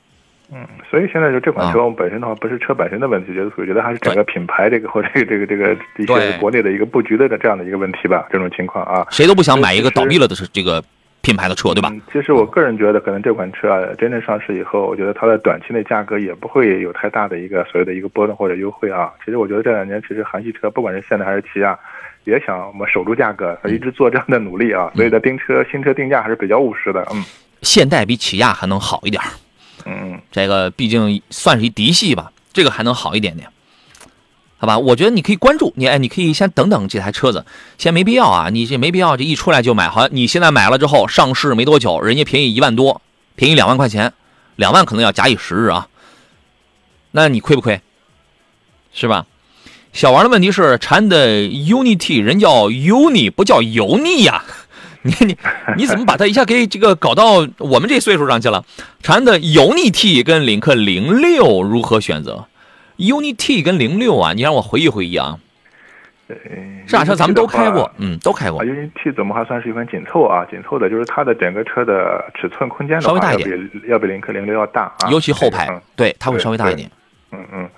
[0.54, 8.26] 嗯，所以现在就这款车，我们本身的话不是车本身的问题，觉得我觉得还是整个品牌这个或者 这个这个一些国内的一个布局的这样的一个问题吧。
[8.30, 10.84] 这种情况啊，谁都不想买一个倒闭了的是这个
[11.22, 11.90] 品牌的车，对吧？
[12.12, 19.10] 其实我个人觉得，可能这款车啊真正上市以后，我觉得它的短期内价格也不会有太大的一个所谓的一个波动或者优惠啊。
[19.24, 21.78] 其实我觉得这两年，其实韩系车不管是现代还是起亚，
[22.24, 24.92] 也想我们守住价格，一直做这样的努力啊。
[24.94, 27.06] 所以的订车新车定价还是比较务实的。
[27.14, 27.24] 嗯，
[27.62, 29.22] 现代比起亚还能好一点。
[29.86, 33.48] 嗯，这个毕竟算是一嫡系吧，这个还能好一点点，
[34.58, 34.78] 好吧？
[34.78, 37.44] 我觉得你可以关注你，哎，你可以先等等这台车子，
[37.78, 43.02] 先没必要啊，你这没必要，这一出来就买，好你现在买了之后上市没多久，人家便宜一万多，
[43.34, 44.12] 便宜两万块钱，
[44.56, 45.88] 两万可能要假以时日啊，
[47.10, 47.80] 那你亏不亏？
[48.92, 49.26] 是吧？
[49.92, 54.42] 小王的问题是，禅的 Unity 人叫 Uni 不叫油腻呀？
[55.04, 55.36] 你你
[55.76, 58.64] 你怎么把它一下给这个搞到我们这岁数上去了？
[59.02, 62.46] 长安的 UNI T 跟领克零六如何选择
[62.98, 65.38] ？UNI T 跟零六啊，你让我回忆回忆啊。
[66.86, 68.64] 这俩车咱们都开过，嗯，都开过。
[68.64, 70.46] UNI T 怎么还算是一款紧凑啊？
[70.50, 76.90] 紧凑的就是它的整个车的尺寸空间稍微大一点，要比领克零六要大啊，尤其后排，对，它会稍微大一点。
[77.32, 77.68] 嗯嗯。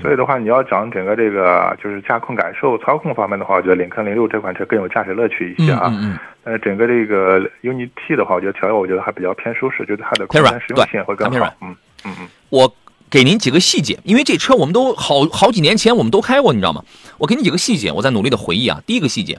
[0.00, 5.88] 所以的话，你要讲整个这个就是驾控感受、操控方面的话，我觉得领克零六这款车更有驾驶乐趣一些啊。
[5.92, 6.18] 嗯嗯。
[6.42, 11.54] 但是整个这个 UNI T 的话，我觉得调教我觉得还比较偏舒适，就是它的空间实用性会更好。
[11.60, 12.28] 嗯嗯嗯。
[12.48, 12.74] 我
[13.08, 16.82] 给您几个细节，因为这车我们都好好几年前我们都开过，你知道吗？
[17.18, 18.82] 我给你几个细节，我在努力的回忆啊。
[18.84, 19.38] 第一个细节，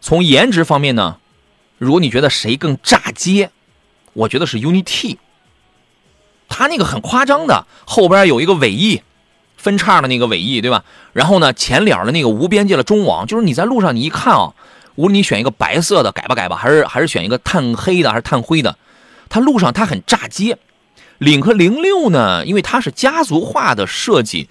[0.00, 1.16] 从颜值方面呢，
[1.78, 3.50] 如果你觉得谁更炸街，
[4.12, 5.18] 我觉得是 UNI T。
[6.48, 9.02] 它那个很夸张的，后边有一个尾翼。
[9.58, 10.82] 分叉的那个尾翼，对吧？
[11.12, 14.54] 然后呢，前脸的那个无边界的中网，就是你在路上你一看啊，
[14.94, 18.78] 无论你选一个白色的改吧改吧，还是还是选一个碳黑的还是碳灰的，
[19.28, 20.56] 它路上它很炸街。
[21.18, 24.48] 领克零六呢，因为它是家族化的设计，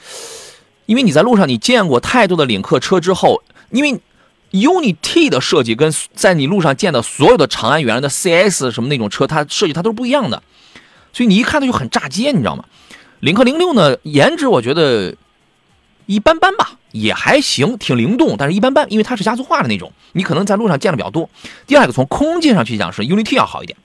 [0.86, 3.42] 因为你在路上你见过太多的领克车之后，
[3.72, 4.02] 因为
[4.52, 10.44] UNI-T 的设计跟在你路上见到所有的长安原来的 CS 什么那种车，它设计它都是不一样的，
[11.14, 12.66] 所以你一看它就很炸街，你知道吗？
[13.20, 15.16] 领克零六呢，颜值我觉得
[16.06, 21.30] 一般般吧，也还行，挺灵动，但是一般般，因为它是家族化的那种，你可能在路上见的比较多。
[21.66, 23.78] 第二个从空间上去讲是 UNI-T 要好一点。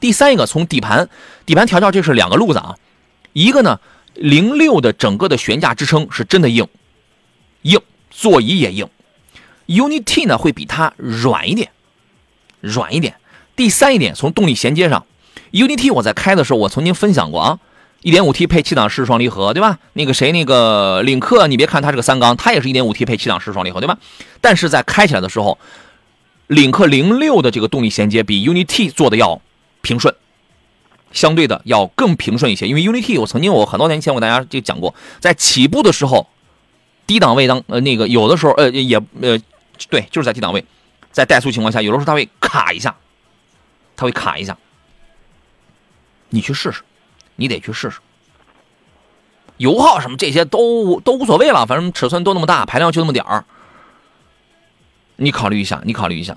[0.00, 1.08] 第三一个从底盘
[1.44, 2.76] 底盘调教，这是两个路子啊，
[3.32, 3.80] 一个呢。
[4.14, 6.66] 零六的整个的悬架支撑是真的硬，
[7.62, 7.78] 硬，
[8.10, 8.88] 座椅也硬。
[9.68, 11.70] UNI-T 呢会比它软一点，
[12.60, 13.14] 软一点。
[13.54, 15.06] 第三一点，从动力衔接上
[15.52, 17.60] ，UNI-T 我在开的时候，我曾经分享过啊
[18.02, 19.78] ，1.5T 配七档湿式双离合，对吧？
[19.92, 23.98] 那个谁，那个领克，你别看它是个三缸，它也是一点五 T 配七档湿式双离合，对吧？
[24.40, 25.58] 但是在开起来的时候，
[26.46, 29.40] 领克零六的这个动力衔接比 UNI-T 做的要
[29.82, 30.14] 平顺。
[31.10, 36.28] 相对的要更平顺一些，因为 UNI-T 我曾经我很多年前我给大家就讲过，在起步的时候，
[37.06, 39.40] 低档位当呃那个有的时候呃也呃
[39.88, 40.62] 对就是在低档位，
[41.10, 42.94] 在怠速情况下，有的时候它会卡一下，
[43.96, 44.58] 它会卡一下。
[46.28, 46.82] 你去试试，
[47.38, 47.98] 你得去试试。
[49.56, 53.44] 油耗什么这些都都无所谓了，反正尺寸都那么大，排量就那么点儿，
[55.16, 56.36] 你考虑一下，你考虑一下。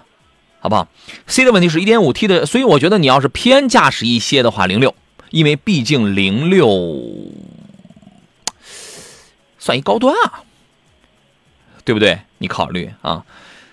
[0.64, 0.88] 好不好
[1.26, 4.94] ？C 的问题是 1.5T 的，所以我觉得你要是偏驾驶一些的话，零六，
[5.32, 6.68] 因为毕竟零六
[9.58, 10.44] 算一高端啊，
[11.84, 12.20] 对不对？
[12.38, 13.26] 你考虑啊。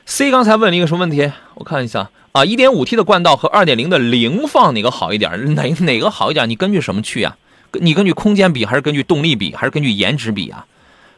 [0.07, 1.31] C 刚才问了一个什么问题？
[1.57, 5.55] 我看一下啊，1.5T 的冠道和2.0的凌放哪个好一点？
[5.57, 6.49] 哪哪个好一点？
[6.49, 7.37] 你根据什么去啊？
[7.73, 10.67] 你根据空间比，还是根据动力比，还是根据颜值比啊？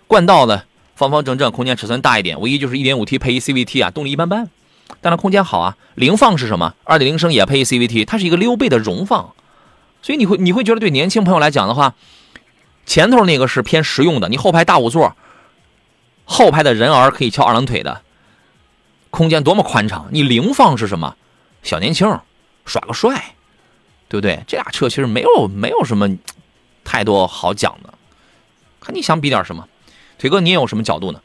[0.07, 0.63] 冠道呢，
[0.97, 4.49] 方方正正，空间尺寸大一点，唯一就是 1.5T 配一 CVT 啊，动力一般般。
[5.03, 6.75] 但它空间好啊，凌放是什么？
[6.85, 9.35] 二点零升也配一 CVT，它是一个溜背的荣放，
[10.01, 11.95] 所以你会你会觉得对年轻朋友来讲的话，
[12.87, 15.15] 前头那个是偏实用的，你后排大五座，
[16.25, 18.01] 后排的人儿可以翘二郎腿的，
[19.11, 20.09] 空间多么宽敞。
[20.11, 21.17] 你零放是什么？
[21.63, 22.09] 小年轻
[22.65, 23.35] 耍个帅，
[24.09, 24.41] 对不对？
[24.47, 26.09] 这俩车其实没有没有什么
[26.85, 27.93] 太多好讲的，
[28.81, 29.69] 看你想比点什么。
[30.19, 31.21] 腿哥，你有什么角度呢？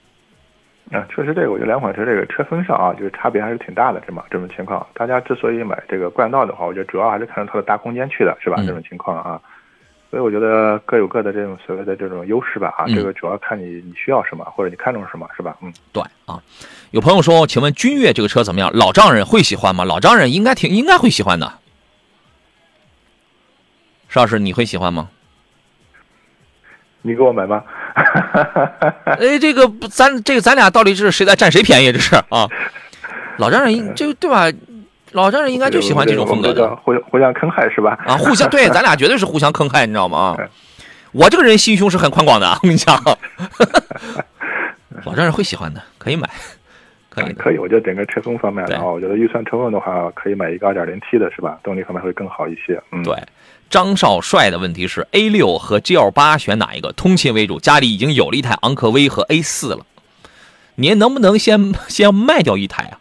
[0.92, 4.86] 啊，确实，这个我觉得两款车这个车风上啊，就是差别还是挺大的，这么这种情况。
[4.94, 8.58] 大家之所以买这个冠道的话，我觉得主要还是看着它的大空间去的，是吧？
[8.66, 9.42] 这种情况啊，
[10.12, 15.58] 所以我觉得各有各的这种所谓的这种优势吧啊，这个主要看你你需要什么，或者你看中什么，是吧？
[15.62, 16.42] 嗯，对啊。
[16.92, 18.72] 有朋友说，请问君越这个车怎么样？
[18.74, 19.84] 老丈人会喜欢吗？
[19.84, 21.54] 老丈人应该挺应该会喜欢的。
[24.10, 25.10] 邵老师，你会喜欢吗？
[27.02, 27.64] 你给我买吗？
[29.20, 31.92] 哎，这个不，咱这个咱俩到底是谁在占谁便宜？
[31.92, 32.48] 这是啊，
[33.38, 34.46] 老丈人就对吧？
[35.12, 37.98] 老丈人应该就喜欢这种风格的，互互相坑害是吧？
[38.06, 40.36] 啊，互相对，咱俩绝对是互相坑害，你知道吗？
[40.38, 40.48] 啊
[41.12, 43.02] 我这个人心胸是很宽广的，我跟你讲，
[45.06, 46.30] 老丈人会喜欢的，可以买，
[47.16, 47.58] 可以可以。
[47.58, 51.60] 我觉得整个车风方面的话，我觉得预算充分的话，可以买一个二点零 T 的，是吧？
[51.64, 52.82] 动力方面会更好一些。
[52.92, 53.16] 嗯，对。
[53.70, 56.92] 张少帅的问题是 A 六和 G L 八选哪一个？
[56.92, 59.86] 通勤为主，家里已经有了一台昂科威和 A 四了，
[60.76, 63.00] 您能不能先先卖掉一台啊？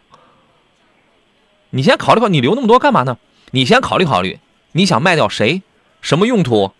[1.69, 3.17] 你先考虑考虑，你留那么多干嘛呢？
[3.51, 4.39] 你先考虑考虑，
[4.71, 5.61] 你想卖掉谁？
[6.01, 6.71] 什么用途？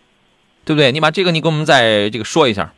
[0.64, 0.90] 对不对？
[0.90, 2.72] 你把这个你给我们再这个说一下。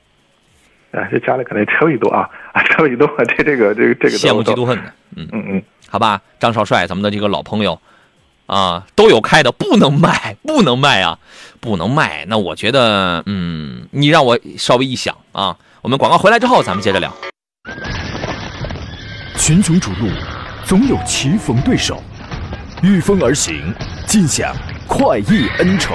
[0.92, 7.78] 啊，这家里可能车位多啊，啊，车位多，这这个这个这个羡慕嫉妒恨的，嗯嗯嗯，好吧，张少帅，咱们的这个老朋友。
[8.46, 11.18] 啊，都有开的，不能卖，不能卖啊，
[11.60, 12.24] 不能卖。
[12.28, 17.14] 那我觉得，嗯，你让我稍微一想啊，我们广告回来之后，咱们接着聊。
[19.36, 20.08] 群雄逐鹿，
[20.64, 22.02] 总有棋逢对手，
[22.82, 23.70] 御风而行，
[24.06, 25.94] 尽享快意恩仇。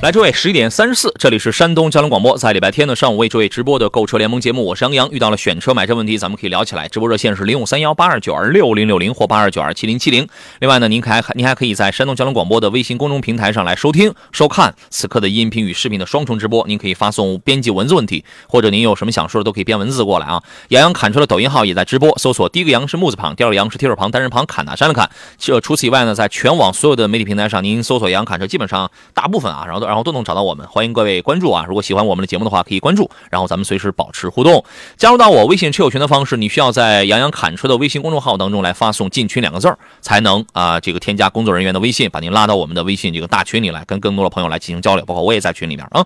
[0.00, 5.10] 来，诸位，十一点三十四，这里是山东交通广播，在礼拜天的上午为诸位直播的购车联盟节目，我是杨洋。
[5.10, 6.86] 遇到了选车买车问题，咱们可以聊起来。
[6.86, 10.28] 直播热线是零五三幺八二九二六零六零或八二九二七零七零。
[10.60, 16.64] 另外呢，您还您还可以在山东交通广播的微信公众平台上来收听、收看此刻的音频与视频的双重直播。
[16.68, 20.40] 您可以发送编辑文字问题，或者您有什么想说的，都可以编文字过来啊。
[20.68, 25.10] 杨洋侃车的抖音号也在直播，搜索第一个杨是木字旁，第二个杨是提手旁，单人旁，侃大山的侃。
[25.38, 30.66] 这除此以外呢，在全网所有的媒体平台上，您搜索杨洋侃车，基本上大部分啊，然后都然后都能找到我们。
[30.68, 31.64] 欢迎各位关注啊！
[31.66, 34.62] 如果喜欢我们的节目的话，可以关注，然后咱们随时保持互动。
[34.98, 45.04] 加入到我微信车友群的方式，你需要在杨洋侃车的微信公众号当中来发送“进群”两个字儿，才能啊这个添加工作人员的微信，把您拉到我们的微信这个大群里来，跟更多的朋友来进行交流。
[45.06, 46.04] 包括我也在群里面啊。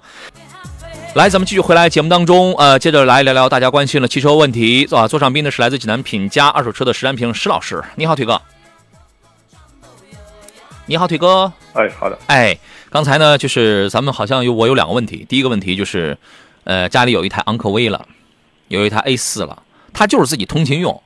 [1.14, 5.08] 来，咱们继续回来节目当中，呃，接着来聊聊大家关心的汽车问题啊。
[5.08, 8.40] 座上宾的是来自济南品家二手车的石占平石老师，你好，腿哥。
[10.86, 11.52] 你好，腿哥。
[11.74, 12.18] 哎，好的。
[12.26, 12.58] 哎，
[12.92, 15.24] 刚才呢，就是咱们好像有我有两个问题。
[15.26, 16.18] 第一个问题就是，
[16.64, 18.06] 呃，家里有一台昂科威了，
[18.68, 19.62] 有一台 A 四了，
[19.94, 21.02] 它就是自己通勤用。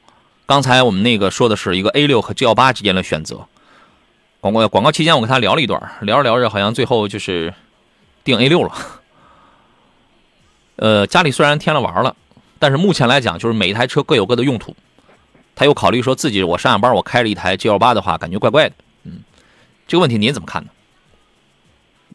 [0.46, 3.46] 刚才我们那个说的是一个 A 六和 G 幺八之间的选择。
[4.40, 7.54] 广告广告期间，我跟他聊了一段，聊着聊着，好像最后就是
[8.24, 8.72] 定 A 六了。
[10.74, 12.16] 呃，家里虽然添了娃了，
[12.58, 14.74] 但是目前来讲，就是每一台车各有各的用途。
[15.54, 18.74] 他又考虑说自己我上下班我开着一台 G 幺八的话，感觉怪怪的。
[19.04, 19.20] 嗯
[19.86, 20.70] 这个问题您怎么看呢？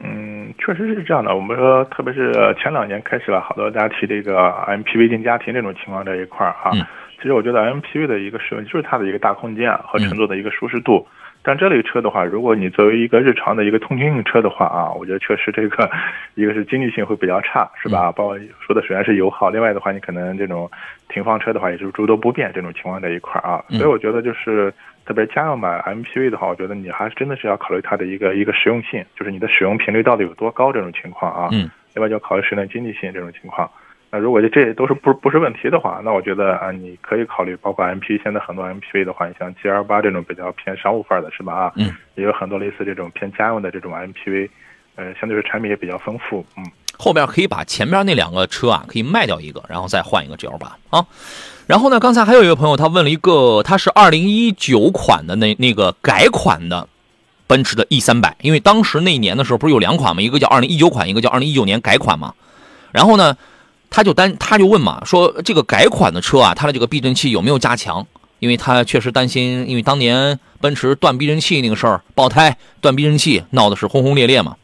[0.03, 1.35] 嗯，确实是这样的。
[1.35, 6.71] 我们说，特别是前两年开始了，好多大家提这个 MPV 进家庭这种情况这一块儿啊。
[7.17, 11.05] 其实我觉得 MPV 的一个使用就是它的一个大空间和乘坐的一个舒适度。
[11.43, 15.89] 但这类车的话，如果你作为一个日常的一个通勤用车的话啊，我觉得确实这个
[16.35, 18.11] 一个是经济性会比较差，是吧？
[18.11, 20.69] 包括说的首先是油耗，另外的话，你可能这种
[21.09, 23.63] 停放车的话也是诸多不便这种情况这一块儿啊。
[23.69, 24.73] 所以我觉得就是。
[25.11, 31.49] 特别家用版 MPV 的话，我觉得你还是真的是要考虑它的一个一个实用性，就是你的使用频率到底有多高这种情况啊。
[31.51, 31.69] 嗯。
[31.93, 33.69] 另外就要考虑室内经济性这种情况。
[34.09, 38.23] 那如果这这都是不不是问题的话，那我觉得啊，你可以考虑包括 MPV。
[38.23, 41.53] 现在很多 MPV 的话，你像 GL 八这种比较偏商务范儿的是吧？
[41.53, 41.73] 啊。
[41.75, 41.93] 嗯。
[42.15, 44.49] 也有很多类似这种偏家用的这种 MPV，
[44.95, 46.45] 呃，相对是产品也比较丰富。
[46.55, 46.63] 嗯。
[47.01, 51.05] 后边可以把前边那两个车啊，可以卖掉一个，然后再换一个 GL8 啊。
[51.67, 51.99] 然后呢？
[51.99, 56.87] 刚才还有一个朋友，他问了一个，他是二零一九款的那那个改款的
[57.47, 60.21] 奔驰的 E 三百，因为当时那一年的时候不是有两款吗？
[60.21, 62.33] 一个叫二零一九款，一个叫二零一九年改款嘛。
[62.91, 63.37] 然后呢，
[63.89, 68.05] 他就担他就问嘛，说这个改款的车啊，它的这个避震器有没有加强？
[68.39, 74.57] 因为他确实担心，因为当年奔驰断避震器那个事儿，爆胎断避震器闹的是轰轰烈烈嘛。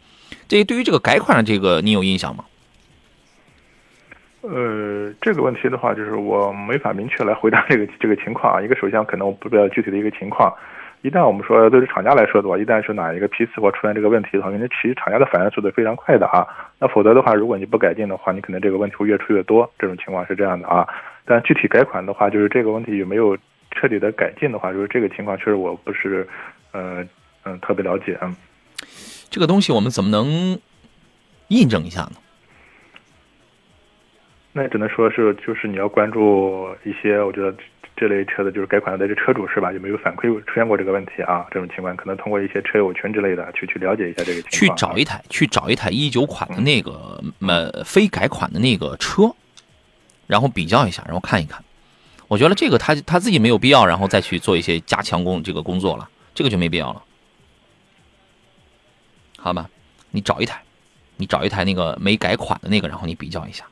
[0.48, 2.46] 这对于这个改款的这个，你有印象吗？
[4.42, 8.62] 呃，这个问题的话，就是我没法明确来回答这个这个情况啊。
[8.62, 10.54] 一个首先可能我不知道具体的一个情况，
[11.02, 16.48] 一旦我们说对于厂家来说的话，一旦是哪一个批次或出现这个问题的话，因为其实厂家的反应速度非常快的啊。
[16.80, 19.70] 那否则的话，如果你不改进的话，你可能这个问题会越出越多。
[19.78, 20.88] 这种情况是这样的啊。
[21.26, 23.38] 但具体改款的话，就是这个问题有没有
[23.72, 26.26] 彻底的改进的话，就是这个情况确实我不是，
[26.72, 27.04] 呃
[27.44, 28.18] 嗯特别了解。
[28.22, 28.34] 嗯，
[29.30, 30.60] 这个东西我们怎么能
[31.50, 32.14] 印证一下呢？
[34.54, 37.56] 那只能说是，就是你要关注一些，我觉得
[37.96, 39.72] 这类车的，就是改款的这车主是吧？
[39.72, 41.46] 有没有反馈出现过这个问题啊？
[41.52, 44.78] 这种情况可能通过一些车友群之类的去去了解一下这个情况。
[44.78, 49.32] 去找一台，去找一台一九款的那个呃非改款的那个车，
[50.26, 51.64] 然后比较一下，然后看一看。
[52.28, 57.04] 我觉得这个他他自己没有必要，然后再去做一些加强工这个工作了，这个就没必要了，
[59.38, 59.70] 好吧？
[60.12, 60.60] 你找一台，
[61.16, 63.64] 你找一台那个没改款的那个，然后你比较一下。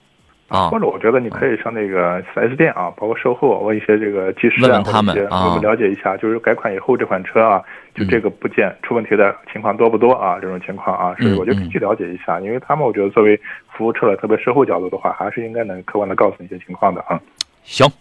[0.48, 7.64] 啊，或者我觉得你可以上那个 4S 店啊，包括售后问一些这个技师啊，他们我们了解一下，就是改款以后这款车啊，
[7.96, 10.38] 就这个部件出问题的情况多不多啊？
[10.40, 13.36] 这种情况啊，所以我觉得可以去了解一下，因为他们我觉得作为
[13.76, 17.20] 服务车的特别售后角度的话，还是应该能客观的告诉你一些情况的啊。
[17.64, 17.92] 行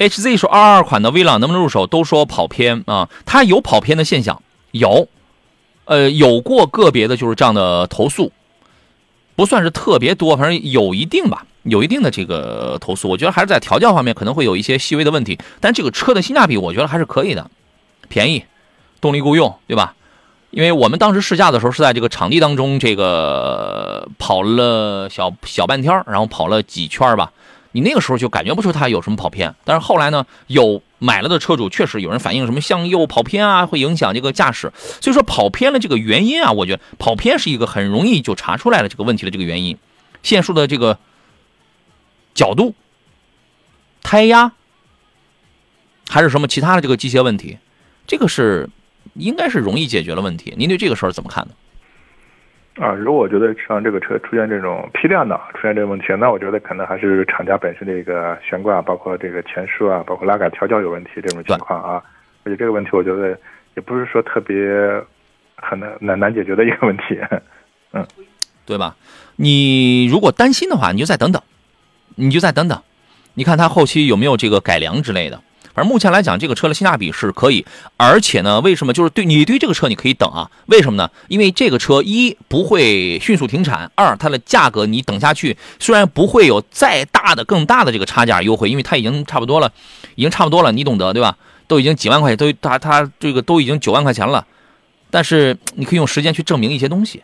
[0.00, 1.86] ，HZ 说二二款的威朗能不能入手？
[1.86, 5.06] 都说跑偏啊，它有跑偏的现象，有，
[5.90, 8.30] 呃，有过个别的就是这样的投诉，
[9.34, 11.44] 不算是特别多，反正有一定吧。
[11.64, 17.50] 有一定的这个投诉，我觉得还是在调教方面可能会有一些细微的问题，但这个车的性价比我觉得还是可以的，
[18.08, 18.44] 便宜，
[19.00, 19.96] 动力够用，对吧？
[20.52, 27.32] 因为我们当时试驾的时候是在这个场地当中，这个跑了小小半天然后跑了几圈吧，
[27.72, 39.76] 你那个时候就感觉不出它有什么跑偏，但是后来呢，有买了的车主确实有人反映什么向右跑偏啊，会影响这个驾驶，所以说跑偏了这个原因啊，我觉得跑偏是一个很容易就查出来了这个问题的这个原因，
[40.22, 40.98] 限速的这个。
[42.32, 42.74] 角度、
[44.02, 44.52] 胎压，
[46.08, 47.58] 还是什么其他的这个机械问题，
[48.06, 48.70] 这个是
[49.14, 50.54] 应该是容易解决的问题。
[50.56, 51.54] 您对这个事儿怎么看呢？
[52.80, 62.02] 啊，如果我觉得像这个车出现这种批量的出现这个问题，那我觉得可能还是厂家本身的一个悬挂，包括这个前束啊，包括拉杆调教有问题这种情况啊。
[62.42, 63.38] 而且这个问题，我觉得
[63.74, 64.56] 也不是说特别
[65.56, 67.20] 很难难难解决的一个问题，
[67.92, 68.06] 嗯，
[68.64, 68.96] 对吧？
[69.36, 71.42] 你如果担心的话，你就再等等。
[72.16, 72.82] 你就再等等，
[73.34, 75.40] 你看它后期有没有这个改良之类的。
[75.80, 77.64] 而目前来讲，这个车的性价比是可以，
[77.96, 80.50] 而且呢，为什么就是对你对这个车你可以等啊？
[80.66, 81.10] 为什么呢？
[81.28, 89.72] 因为这个车一不会迅速停产，二它的价格你等下去，虽然不会有再大的更大的这个差价优惠，因为它已经差不多了，
[90.16, 91.38] 已经差不多了，你懂得对吧？
[91.66, 94.46] 都已经几万块钱，都它它这个都已经九万块钱了，
[95.10, 97.22] 但是你可以用时间去证明一些东西，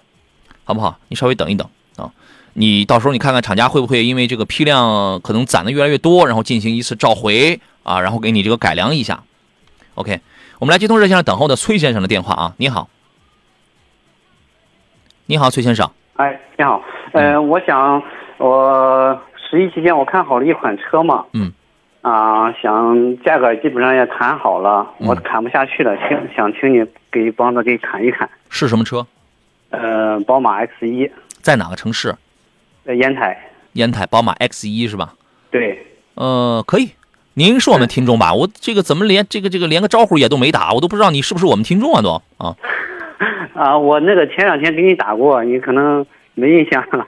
[0.65, 0.99] 好不好？
[1.09, 2.11] 你稍微等一等啊。
[2.59, 9.23] 你到时候你看看厂家会不会因为这个批量可能攒的越来越多，然后进行一次召回啊，然后给你这个改良一下。
[9.95, 10.21] OK，
[10.59, 12.89] 我们来接通热线上等候的崔先生的电话啊，你好，
[15.27, 15.91] 你好，崔先生。
[16.15, 16.83] 哎，你好，
[17.13, 18.03] 呃，我想
[18.39, 21.53] 我十一期间我看好了一款车嘛，嗯，
[22.01, 28.27] 啊，想价格基本上也谈好了，嗯我砍不下去了，请想请你给帮着给砍一砍。
[28.49, 29.07] 是什么车？
[29.69, 31.11] 呃，宝马 X 一，
[31.43, 32.15] 在哪个城市？
[32.87, 33.37] 呃，烟台，
[33.73, 35.15] 烟台宝马 X 一是吧？
[35.51, 35.85] 对，
[36.15, 36.91] 呃，可以。
[37.35, 38.33] 您是我们听众吧？
[38.33, 42.01] 我这个怎么连这个这个连个招呼也都没打，我都不知道你是不是我们听众啊？
[42.01, 42.57] 都啊，
[43.55, 47.07] 啊，我那个前两天给你打过，你可能没印象了。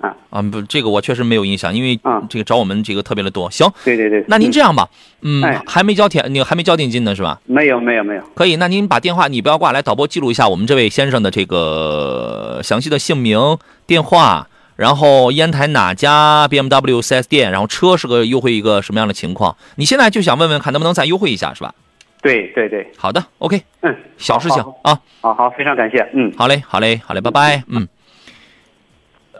[0.00, 3.50] 啊啊不，这个我确实没有印象，因为啊这个找我们这个特别的多。
[3.50, 4.88] 行，对对对，那您这样吧，
[5.20, 7.38] 嗯，哎还没交钱，你还没交定金呢是吧？
[7.44, 14.48] 没有没有没有，可以，那您把电话你不要挂来，导播记录一下我们这位先生的这个详细的姓名、电话，
[14.80, 19.54] 然后烟台哪家 BMW 4S 店，然后车是个优惠一个什么样的情况？
[19.74, 21.74] 你现在就想问问看能不能再优惠一下是吧？
[22.22, 27.86] 对对对，好的，OK，嗯，小事情好啊，好好，非常感谢，嗯，好嘞，好嘞，好嘞，拜拜，嗯。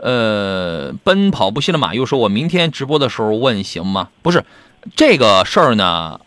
[0.03, 4.11] 呃，奔跑不息的马又说：“我明天直播的时候问行吗？
[4.21, 4.45] 不是
[4.95, 6.21] 这个事儿呢，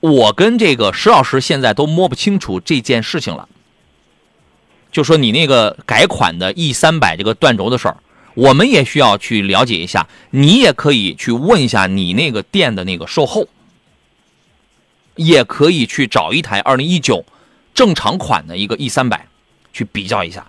[0.00, 3.48] 我跟这个石老师现在都摸不清楚这件事情了。
[4.92, 7.96] 就说你那个改款的 E 三百这个断轴的事儿，
[8.34, 10.06] 我们也需要去了解一下。
[10.30, 13.48] 你也可以去问一下你那个店的那个售后，
[15.16, 17.24] 也可以去找一台二零一九
[17.74, 19.26] 正常款的一个 E 三百
[19.72, 20.46] 去比较一下，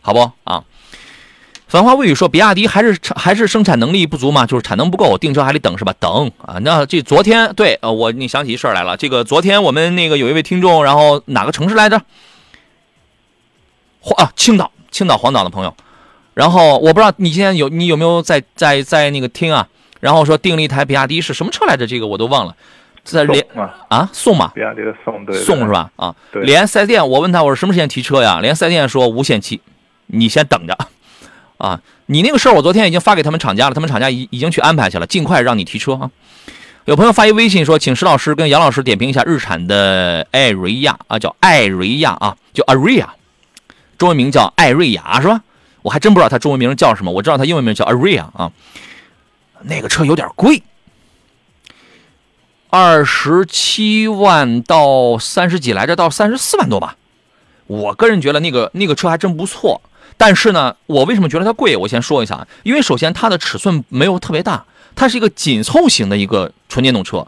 [0.00, 0.64] 好不啊？
[1.68, 5.94] 繁花未雨说，比亚迪还是还是生产能力不足嘛，就是产能不够，订车还得等是吧？
[6.00, 12.02] 等啊，那这昨天对呃，我你想起一事儿来了，这个昨天我们那个有一位听众，然后哪个城市来着？
[14.00, 15.76] 黄啊，青岛，青岛黄岛的朋友，
[16.40, 19.68] 然后我不知道你今天有你有没有在在在那个听啊？
[20.00, 21.86] 然后说订了一台比亚迪是什么车来着？
[21.86, 22.56] 这个我都忘了，
[23.04, 25.70] 在连啊，啊送嘛，比亚迪的送对对送是？
[25.70, 25.90] 吧？
[25.96, 28.40] 啊，对连四 S 店，我问他我说什么时间提车呀？
[28.40, 29.60] 连四 S 店说无限期，
[30.06, 30.74] 你先等着。
[31.58, 36.10] 啊，你那个事儿我昨天已经发给他们厂家了，他们厂家已已经去安排去了，尽快让你提车啊。
[36.86, 43.04] 有朋友发一微信说，请石老师跟杨老师点评一下日产的艾瑞亚啊，叫艾瑞亚啊，叫 Aria，
[43.98, 45.42] 中文名叫艾瑞雅是吧？
[45.82, 48.52] 我还真不知道它中文名叫什么，我知道它英文名叫 Aria 啊。
[49.62, 50.62] 那个车有点贵，
[52.70, 56.96] 二十七万到三十几来着，到三十四万多吧。
[57.66, 59.82] 我个人觉得那个那个车还真不错，
[60.16, 61.76] 但是呢，我为什么觉得它贵？
[61.76, 64.64] 我先说一下，因为首先它的尺寸没有特别大，
[64.96, 67.26] 它是一个紧凑型的一个纯电动车。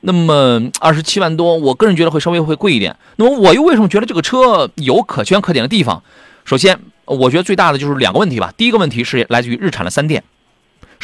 [0.00, 2.96] 那么二十七万多，我个人觉得会稍微会贵一点。
[3.16, 6.02] 那么我又为什么觉得这个车有可圈可点的地方？
[6.44, 8.52] 首先，我觉得最大的就是两个问题吧。
[8.56, 10.24] 第一个问题是来自于日产的三电。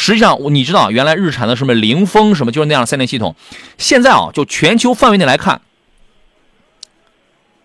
[0.00, 3.34] 实际上，你知道原来日产的什么凌风什么就是那样的三电系统，
[3.78, 5.60] 现在啊，就全球范围内来看，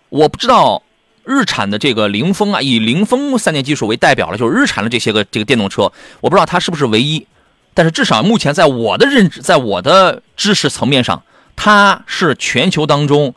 [0.08, 0.82] 我不知道
[1.22, 7.24] 日产的这个凌风啊，以凌风三电技术为代表了，就是日产的这些个这个电动车，我不知道它是不是唯一，
[7.72, 11.22] 但是至少目前在我的认知，在我的知识层面上，
[11.54, 13.36] 它是全球当中，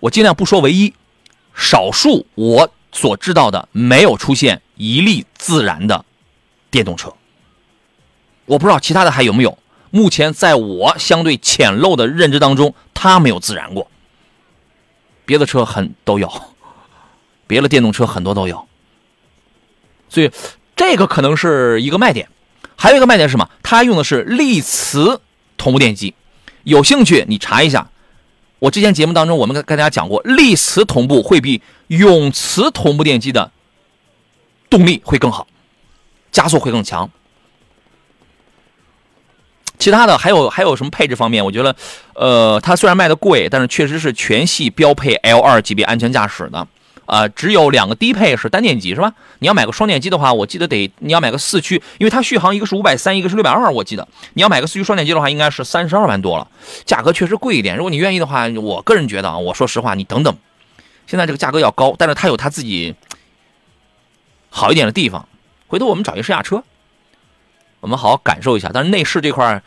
[0.00, 0.94] 我尽量不说唯一，
[1.54, 6.04] 少数我所知道的没有出现一例自燃的
[6.70, 7.12] 电动车。
[8.46, 9.58] 我不知道其他的还有没有。
[9.90, 13.90] 目前在我相对浅陋的认知当中，它没有自燃过。
[15.26, 16.32] 别的车很都有，
[17.46, 18.66] 别的电动车很多都有，
[20.08, 20.30] 所以
[20.74, 22.28] 这个可能是一个卖点。
[22.74, 23.48] 还有一个卖点是什么？
[23.62, 25.20] 它用的是力磁
[25.56, 26.14] 同步电机。
[26.64, 27.91] 有兴趣你查一下。
[28.62, 33.50] 我之前节目当中我们跟跟大家讲过，力磁同步会比永磁同步电机的
[34.70, 35.48] 动力会更好，
[36.30, 37.10] 加速会更强。
[39.80, 41.44] 其他的还有还有什么配置方面？
[41.44, 41.74] 我觉得，
[42.14, 46.68] 呃，它虽然卖的贵，但是确实是全系标配 L 二级别安全驾驶的。
[47.12, 49.12] 啊，只有两个低配是单电机是吧？
[49.38, 56.48] 你要买个双电机的话，我记得得你要买个四驱，因为它续航一个是五百三，一个是六百二，我记得你要买个四驱双电机的话，应该是三十二万多了，
[56.86, 57.76] 价格确实贵一点。
[57.76, 60.34] 如果你愿意的话，我个人觉得啊，我说实话，你等等，
[61.06, 62.94] 现在这个价格要高，但是它有它自己
[64.48, 65.28] 好一点的地方。
[65.66, 66.64] 回头我们找一试驾车，
[67.80, 68.70] 我们好好感受一下。
[68.72, 69.62] 但是内饰这块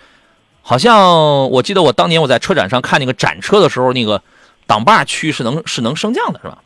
[0.64, 4.24] 好像我记得我当年我在车展上看那个展车的时候，那个
[4.66, 6.58] 挡把区是能是能升降的，是吧？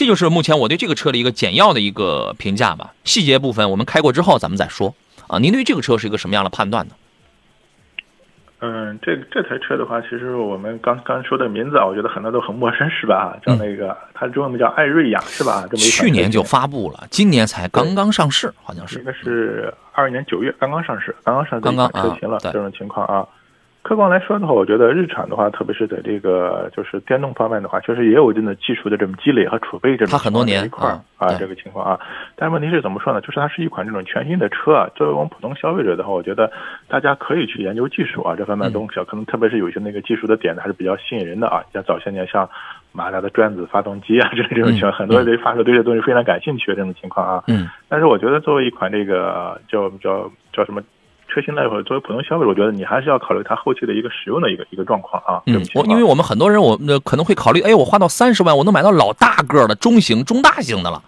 [0.00, 2.94] 这就是目前我对这个车的一个简要的一个评价吧。
[3.04, 4.94] 细节部分我们开过之后咱们再说
[5.26, 5.38] 啊。
[5.38, 6.94] 您对这个车是一个什么样的判断呢？
[8.60, 13.36] 嗯，这这台车的话，其实我们刚刚说的名字啊，我觉得很多都很陌生，是吧？
[13.44, 15.66] 叫那个，它中文名叫艾瑞雅，是吧？
[15.70, 18.98] 这么去年就发布了，今年才刚刚上市，好像是。
[19.00, 23.28] 应该是二二年九月刚刚上市，刚刚上刚刚车型了，这种情况啊。
[23.82, 31.98] 客观来说的话，我觉得日产的话，特别是在这个就是电动方面的话，确实也有一定的技术的这种积累和储备，这种它很多年一块儿啊，这个情况啊。
[32.36, 33.20] 但是问题是怎么说呢？
[33.22, 34.86] 就是它是一款这种全新的车啊。
[34.94, 36.52] 作为我们普通消费者的话，我觉得
[36.88, 41.64] 大家可以去研究技术啊，这方面的东西啊，可能特别是有一些那个技术的点呢，还是比较吸引人的啊。
[41.72, 42.48] 像早些年像
[42.92, 47.42] 马达的转子发动机啊，这这种情况，很多人对发射对这东西非常感兴趣的这种情况啊。
[47.48, 47.66] 嗯。
[47.88, 50.82] 但是我觉得作为一款这个叫叫叫什么？
[51.30, 55.40] 车型来说，作为普通消费者，我觉得你还是要考虑它后期的一个使用的一个一个状况啊。
[55.46, 61.00] 嗯，我因为我们很多人，我那可能会考虑，哎，我花到三十万，我能买到老大个的、中型、中大型的了。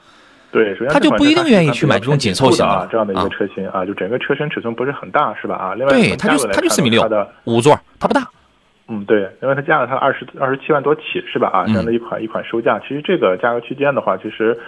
[0.52, 5.56] 对，首先他就不一定愿意去买这种紧凑型啊这样的一个车型啊，就整个车身尺寸不是很大，是吧？
[5.56, 7.02] 啊，另外对，它就它就四米六，
[7.44, 8.22] 五座，它不大。
[8.88, 11.02] 嗯，对，因为它价格它二十二十七万多起，
[11.32, 11.48] 是吧？
[11.48, 14.58] 啊，这样的一款一款售价，其实这个价格区间的话，其实。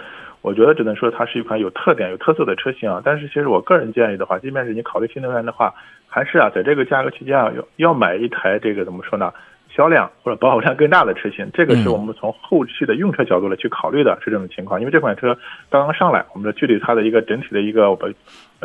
[0.45, 3.01] 我觉得只能说它是一款有特点、有特色的车型啊。
[3.03, 5.73] 但是其实我个人建议的话，即便是你考虑新能源的话，
[6.07, 9.33] 还是啊，在这个价格区间啊，要要买一台这个怎么说呢？
[9.75, 11.49] 销量或者保有量更大的车型。
[11.51, 14.79] 这个是我们从后续的用车角度来去考虑的，是这种情况。
[14.79, 15.35] 因为这款车
[15.69, 17.97] 刚刚上来，我们的具体它的一个整体的一个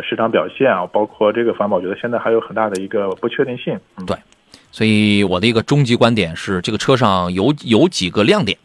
[0.02, 3.74] 市场表现啊，包括这个方面，我觉得现在还有很大的一个不确定性。
[3.98, 4.16] 嗯对，
[4.70, 8.56] 所以我的一个终极观点是，这个车上有有几个亮点。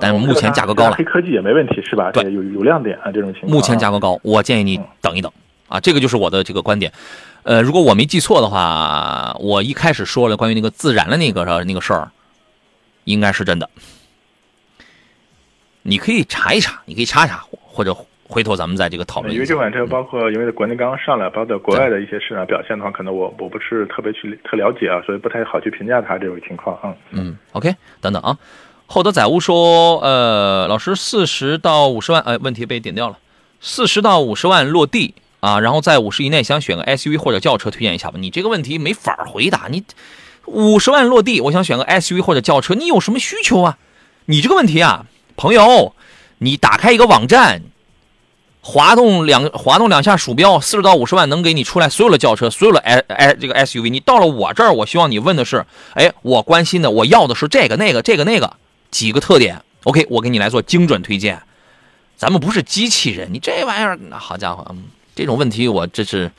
[0.00, 2.10] 但目前价格高了，黑科技也没问题是吧？
[2.12, 3.52] 对，有有亮点啊，这种情况。
[3.52, 5.30] 目前价格高，我建议你等一等
[5.68, 6.92] 啊，这个就是我的这个观点。
[7.42, 12.10] 呃，如果我没记错的话，我一开始说了关于那个自燃的那个那个事儿，
[13.04, 13.68] 应该是真的。
[15.82, 17.96] 你可以查一查，你可以查查，或者
[18.28, 19.32] 回头咱们在这个讨论。
[19.32, 26.94] 因为这款车包括因为在国内刚刚上来，包括国外的一些市场表现的话，可能我我不是特别去特了解啊，所以不太好去评价它这种情况啊。
[27.10, 28.36] 嗯，OK，等等啊。
[28.92, 33.16] 厚德载物说：“呃，老师，四十到五十万，哎，问题被点掉了。
[33.60, 38.14] 四十到五十万落地啊，然后在五十以内想选个 SUV 或者轿车，推荐一下吧。
[38.18, 39.68] 你这个问题没法回答。
[39.70, 39.84] 你
[40.46, 43.78] 五十万落地，我想选个 SUV 或者轿车，你有什么需求啊？
[44.24, 45.94] 你这个问题啊，朋友，
[46.38, 47.62] 你打开一个网站，
[48.60, 53.88] 滑动两滑动两下鼠标，四十到五十万能给你出来所有的轿车，所有的 S 哎这个 SUV。
[53.88, 55.64] 你到了我这儿，我希望你问的是，
[55.94, 58.54] 哎，我关心的，我要的是这个那个这个那个。”
[58.90, 61.40] 几个特点，OK，我给你来做精准推荐。
[62.16, 64.84] 咱们不是机器人，你这玩意儿，好家伙，嗯，
[65.14, 66.30] 这种问题我这是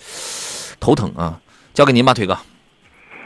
[0.79, 1.39] 头疼啊！
[1.73, 2.37] 交给您吧，腿哥。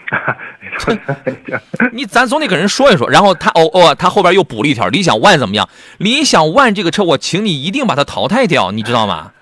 [1.92, 3.10] 你咱总得跟人说一说。
[3.10, 5.68] 然后他哦哦，他后边又补了一条：理想 ONE 怎么样？
[5.98, 9.34] 理想 ONE 这个车，我请你一定把它淘汰掉，你知道吗？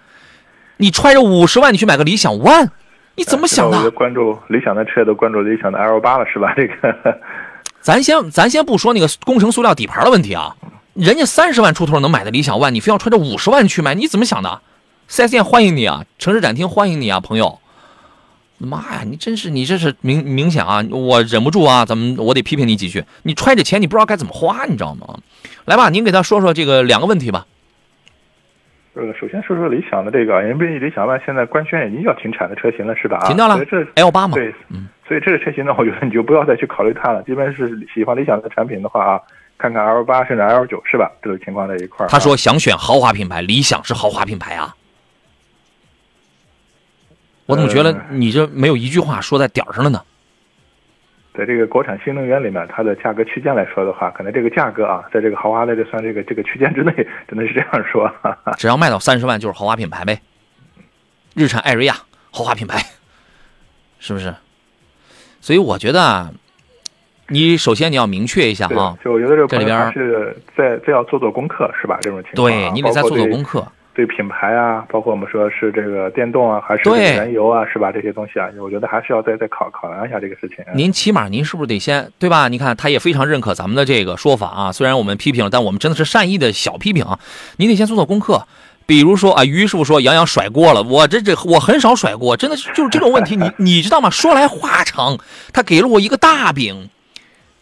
[0.77, 2.69] 你揣着五十万，你去买个理想 ONE，
[3.15, 3.91] 你怎么想的？
[3.91, 6.53] 关注理想的车都关注理想的 L 八了，是吧？
[6.55, 7.19] 这个。
[7.83, 10.55] 咱先咱先不说那个工程塑料底盘的问题啊，
[10.93, 14.61] 人家三十万出头能买的理想 ONE，你非要揣着五十万去买，你怎么想的
[15.09, 17.59] ？4S 店欢迎你啊，城市展厅欢迎你啊，朋友。
[18.57, 23.03] 妈呀，你真是你这是明明显啊，我忍不住啊，咱们我得批评你几句。
[23.23, 25.19] 你揣着钱，你不知道该怎么花，你知道吗？
[25.65, 27.45] 来吧，您给他说说这个两个问题吧。
[28.93, 33.27] 呃，首先说说理想的这个，因为理想 ONE 现在官宣已经要停产的车型了，是吧？
[33.27, 33.65] 停掉了。
[33.65, 34.35] 这 L 八嘛。
[34.35, 34.87] 对，嗯。
[35.13, 37.21] 所以这个车型呢，我觉得你就不要再去考虑它了。
[37.21, 39.21] 即便是喜欢理想的产品的话啊，
[39.59, 41.11] 看看 L 八甚至 L 九是吧？
[41.21, 42.09] 这种情况在一块儿。
[42.09, 44.75] 他说想选豪华品牌，理想是豪华品牌啊。
[47.45, 50.01] 我怎么觉得你这没有一句话说在点儿上了呢？
[51.37, 56.91] 在这个国产新能源里面，它的价格区间来说的话，可能这个价格啊，在这个豪华的这算这个这个区间之内，
[57.29, 58.11] 只能是这样说。
[58.57, 60.19] 只要卖到三十万就是豪华品牌呗。
[61.35, 61.97] 日产艾瑞亚
[62.31, 62.79] 豪华品牌，
[63.99, 64.33] 是不是？
[65.43, 66.31] 所以我觉得啊，
[67.27, 71.97] 你首先你要明确一下啊，就我觉得这这里边是再再要做做功课是吧？
[71.99, 73.67] 这种情况，对你得再做做功课。
[73.93, 77.91] 对品牌啊，包括我们说是这个电动啊，还是燃油啊，是吧？
[77.91, 80.63] 这些东西啊，我觉得还是要再再考考量一下这个事情。
[80.73, 82.47] 您起码您是不是得先对吧？
[82.47, 87.19] 你看他也非常认可咱们的这个说法啊，虽然我们批评了，但我们真的是善意的小批评啊。
[87.57, 88.47] 您得先做做功课。
[88.85, 94.09] 比如说啊，于师傅说杨洋甩锅了，我这这我很少甩锅，真的就是这种问题，你你知道吗？
[94.09, 95.17] 说来话长，
[95.53, 96.89] 他给了我一个大饼，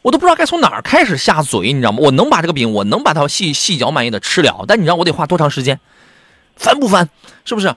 [0.02, 2.00] 我都不知道该从哪儿开始下嘴，你知道吗？
[2.02, 5.80] 我能把这个饼，我能把它细细嚼慢咽的吃了，但你知道我得花多长时间？
[6.56, 7.10] 烦不烦？
[7.46, 7.76] 是不是？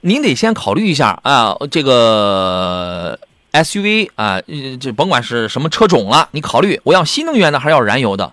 [0.00, 3.18] 您得先考虑一下啊，这个
[3.52, 4.40] SUV 啊，
[4.80, 8.32] 这甭管是什么车种了，你考虑我要新能源的还是要燃油的？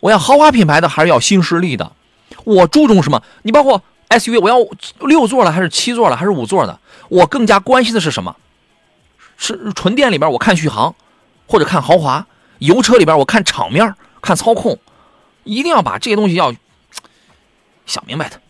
[0.00, 1.92] 我要豪华品牌的还是要新势力的？
[2.44, 3.22] 我注重什么？
[3.42, 4.56] 你包括 SUV，我要
[5.06, 6.78] 六座的还是七座的还是五座的？
[7.08, 8.36] 我更加关心的是什么？
[9.36, 10.94] 是纯电里边我看续航，
[11.46, 12.26] 或者看豪华；
[12.58, 14.78] 油车里边我看场面、看操控。
[15.44, 16.52] 一定要把这些东西要
[17.86, 18.40] 想明白的，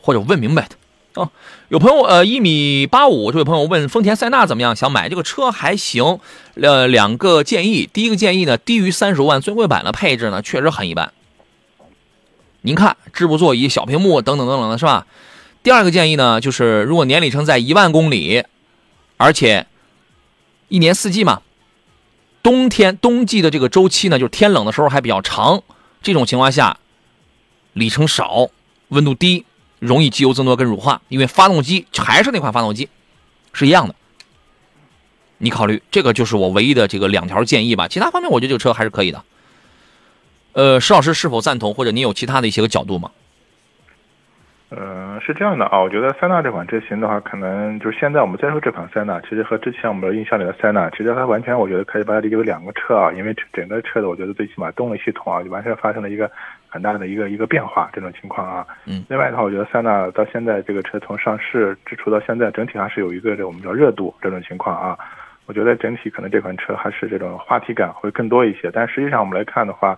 [0.00, 1.30] 或者问明白的啊。
[1.68, 4.74] 有朋友呃一米八五这位朋友问丰田塞纳怎么样？
[4.74, 6.18] 想买这个车还行。
[6.54, 11.12] 呃，两个建议，第一个建议呢，低于三十万尊贵版的配置呢确实很一般。
[12.66, 15.06] 您看，织布座椅、小屏幕等等等等的是吧？
[15.62, 18.42] 第二个建议呢，就是如果年里程在一万公里，
[19.16, 19.68] 而且
[20.66, 21.42] 一年四季嘛，
[22.42, 25.62] 冬天冬季的这个周期呢，就是天冷的时候还比较长。
[26.02, 26.76] 这种情况下，
[27.72, 28.48] 里程少，
[28.88, 29.44] 温度低，
[29.78, 32.88] 容易机油增多跟乳化，因为发动机还是那款发动机，
[33.52, 33.94] 是一样的。
[35.38, 37.86] 你考虑这个就是我唯一的这个两条建议吧。
[37.86, 39.22] 其他方面，我觉得这个车还是可以的。
[40.56, 43.10] 呃，石老师是否赞同，或者您有其他的一些个角度吗？
[44.70, 56.30] 呃，是这样的啊，我觉得塞纳这款车型的话，可能就是现在我们再说这款塞纳，其实和之前我们的印象里的塞纳，其实它完全我觉得可以把它理解为两个车啊，因为整个车的我觉得最起码动力系统啊，就完全发生了一个
[56.70, 58.66] 很大的一个一个变化这种情况啊。
[58.86, 59.04] 嗯。
[59.10, 64.98] 另外的话，我觉得塞纳到现在这个车从上市之初到现在，整体还是有一个这我们叫热度这种情况啊。
[65.44, 69.94] 我觉得整体可能这款车还是这种话题感会更多一些，但实际上我们来看的话。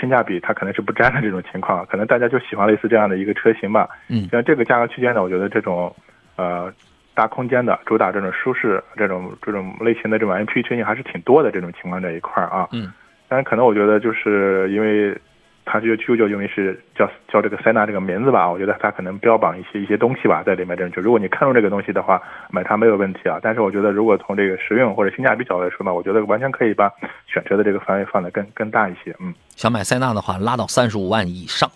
[0.00, 3.88] 性价比它可能是不沾的这种情况，可能大家就喜欢类似这样的一个车型吧。
[4.08, 5.94] 嗯，像这个价格区间呢，我觉得这种，
[6.36, 6.72] 呃，
[7.14, 12.68] 大空间的，主打这种舒适这种这种类型的这种 MPV 车型还是挺多的这种情况这一块儿啊。
[12.72, 12.92] 嗯，
[13.28, 15.16] 但是可能我觉得就是因为。
[15.64, 23.38] 它就就就因为是叫叫这个塞纳这个名字吧，我觉得它可能标榜一些一些东西吧，在里面这种就如果你看中这个东西的话，买它没有问题啊。
[23.42, 26.90] 但是我觉得如果从这个实用或者性价比角度来说呢，我觉得完全可以把
[27.26, 29.16] 选车的这个范围放得更更大一些。
[29.20, 31.70] 嗯，想买塞纳的话，拉到三十五万以上，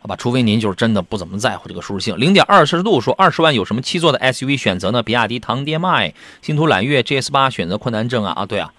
[0.00, 0.16] 好吧？
[0.16, 2.18] 除非您就是真的不怎么在乎这个舒适性。
[2.18, 5.02] 零点二摄氏度说二十万有什么七座的 SUV 选择呢？
[5.02, 8.72] 比亚迪唐 D-MI、星途揽月、GS 八选择困难症啊啊，对啊。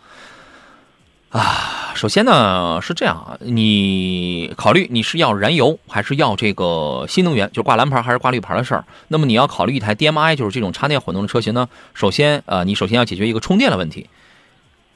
[1.29, 8.85] 啊，首先呢是这样啊，你考虑你是要燃油还是要这个新能源，就挂蓝牌还是挂绿牌的事儿。
[9.09, 11.67] 那么你要考虑一台 DMI，就是这种插电混动的车型呢。
[11.93, 14.09] 首先，呃，你首先要解决一个充电的问题，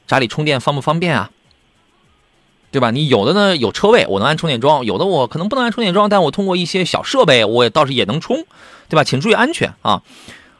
[0.07, 1.31] 家里充电方不方便啊？
[2.71, 2.91] 对吧？
[2.91, 8.45] 你有的呢有车位，我能安充电桩；有的我可能不能安充电桩，但我通过一些小设备，我也倒是也能充，
[8.87, 9.03] 对吧？
[9.03, 10.03] 请注意安全啊。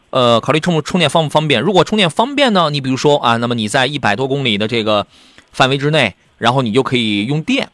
[0.10, 1.62] 呃，考虑充充电方不方便？
[1.62, 5.08] 如果充电方便呢，你比如说啊，那么你在一百多公里的这个。
[5.52, 7.70] 范围之内，然后你就可以用电，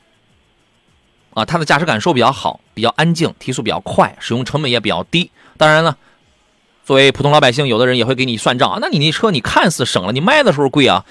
[1.34, 5.32] 啊，它的驾驶感受比较好，比较安静，提速比较快，使用成本也比较低。
[5.58, 5.98] 当然了，
[6.84, 8.80] 作为普通老百姓，有的人也会给你算账啊。
[8.82, 11.06] 那你那车你看似省了，你卖的时候贵啊。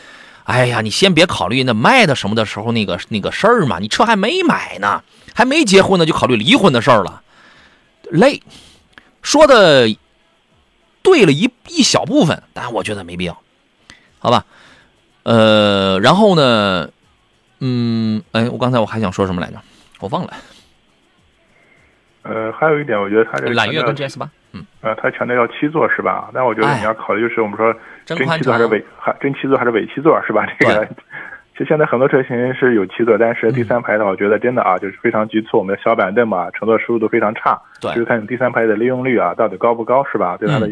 [0.45, 5.03] 哎呀，你先别考虑那卖的什么的时候那个那个事儿嘛，你车还没买呢，
[5.35, 7.23] 还没结婚呢，就考虑离婚的事儿了，
[8.11, 8.43] 累。
[9.23, 9.89] 说的
[11.03, 13.41] 对了一一小部分，但我觉得没必要，
[14.19, 14.45] 好吧。
[15.25, 16.89] 呃，然后呢，
[17.61, 19.57] 嗯，哎，我刚才我还想说什么来着，
[20.01, 20.33] 我忘了。
[22.23, 26.31] 呃，还有一点，我觉得它这揽月跟 GS 八，嗯，呃，它强调要七座是吧？
[26.33, 30.47] 但我觉得你要考虑就是我们说真七座还是伪还真七座还是伪七座是吧？
[30.59, 30.87] 这个
[31.53, 35.59] 其实现在很多车型是有七座，但是第三排的话，我觉得真的啊，就是非常局促。
[35.59, 40.37] 我们的小板凳嘛，乘坐舒适度非常差，对，就是看你第三排的利用率啊，到底高不高是吧？
[40.37, 40.69] 对它的。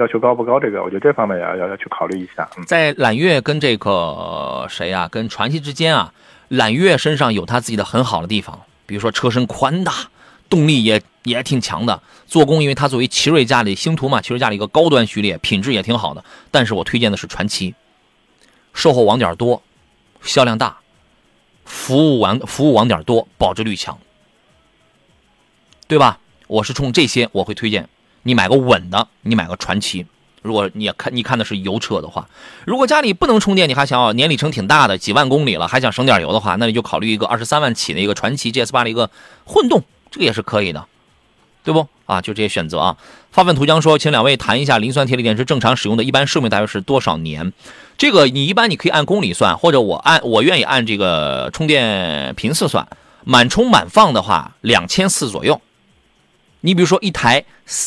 [0.00, 0.58] 要求高不高？
[0.58, 2.48] 这个我觉得这方面要要要去考虑一下。
[2.66, 6.12] 在揽月跟这个谁啊，跟传祺之间啊，
[6.48, 9.92] 揽月身上有它自己的很好的地方，比如说车身宽大，
[10.48, 16.24] 动力也也挺强的，做工因为它作为奇瑞家里星途嘛，奇瑞家里一个高端序列，品质也挺好的。
[16.50, 17.74] 但是我推荐的是传祺，
[18.72, 19.62] 售后网点多，
[20.22, 20.78] 销量大，
[21.66, 23.98] 服务网服务网点多，保值率强，
[25.86, 26.18] 对吧？
[26.46, 27.86] 我是冲这些我会推荐。
[28.22, 30.06] 你买个稳的，你买个传奇。
[30.42, 32.26] 如果你看你看的是油车的话，
[32.64, 39.10] 如果家里不能充电，你还想要年里程挺大的，几万公里了，还想省点油的话，那你就考虑一个二十三万起的一个传奇 GS 八的一个
[39.44, 40.86] 混动，这个也是可以的，
[41.62, 41.86] 对不？
[42.06, 42.96] 啊，就这些选择啊。
[43.30, 47.52] 发问图江说，请两位谈一下磷酸铁锂电池正常使用的一般寿命大约是多少年？
[47.98, 52.88] 这个你一般你可以按公里算，或者我按我愿意按这个充电频次算，
[53.24, 55.60] 满充满放的话，两千四左右。
[56.62, 57.44] 你比如说一台，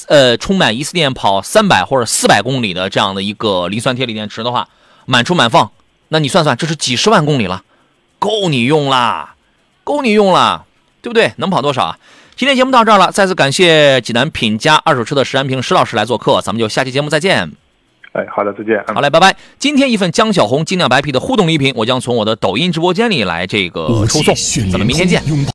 [0.07, 4.67] 呃，充满一次电跑三百或者四百公里的这样的一个磷酸铁锂电池的话，
[5.05, 5.71] 满充满放，
[6.09, 7.63] 那你算算，这是几十万公里了，
[8.19, 9.35] 够你用啦，
[9.83, 10.65] 够你用啦，
[11.01, 11.33] 对不对？
[11.37, 11.99] 能跑多少啊？
[12.35, 17.51] 今天节目到这儿了，再次感谢济南品家二手车的石安平石老师来做客，咱们就下期节目再见。
[18.13, 18.83] 哎，好的，再见。
[18.93, 19.35] 好嘞，拜拜。
[19.59, 24.35] 今天一份江小红精酿白啤的互动礼品，我将从我的抖音直播间里来这个抽送。
[24.71, 25.21] 咱们明天见。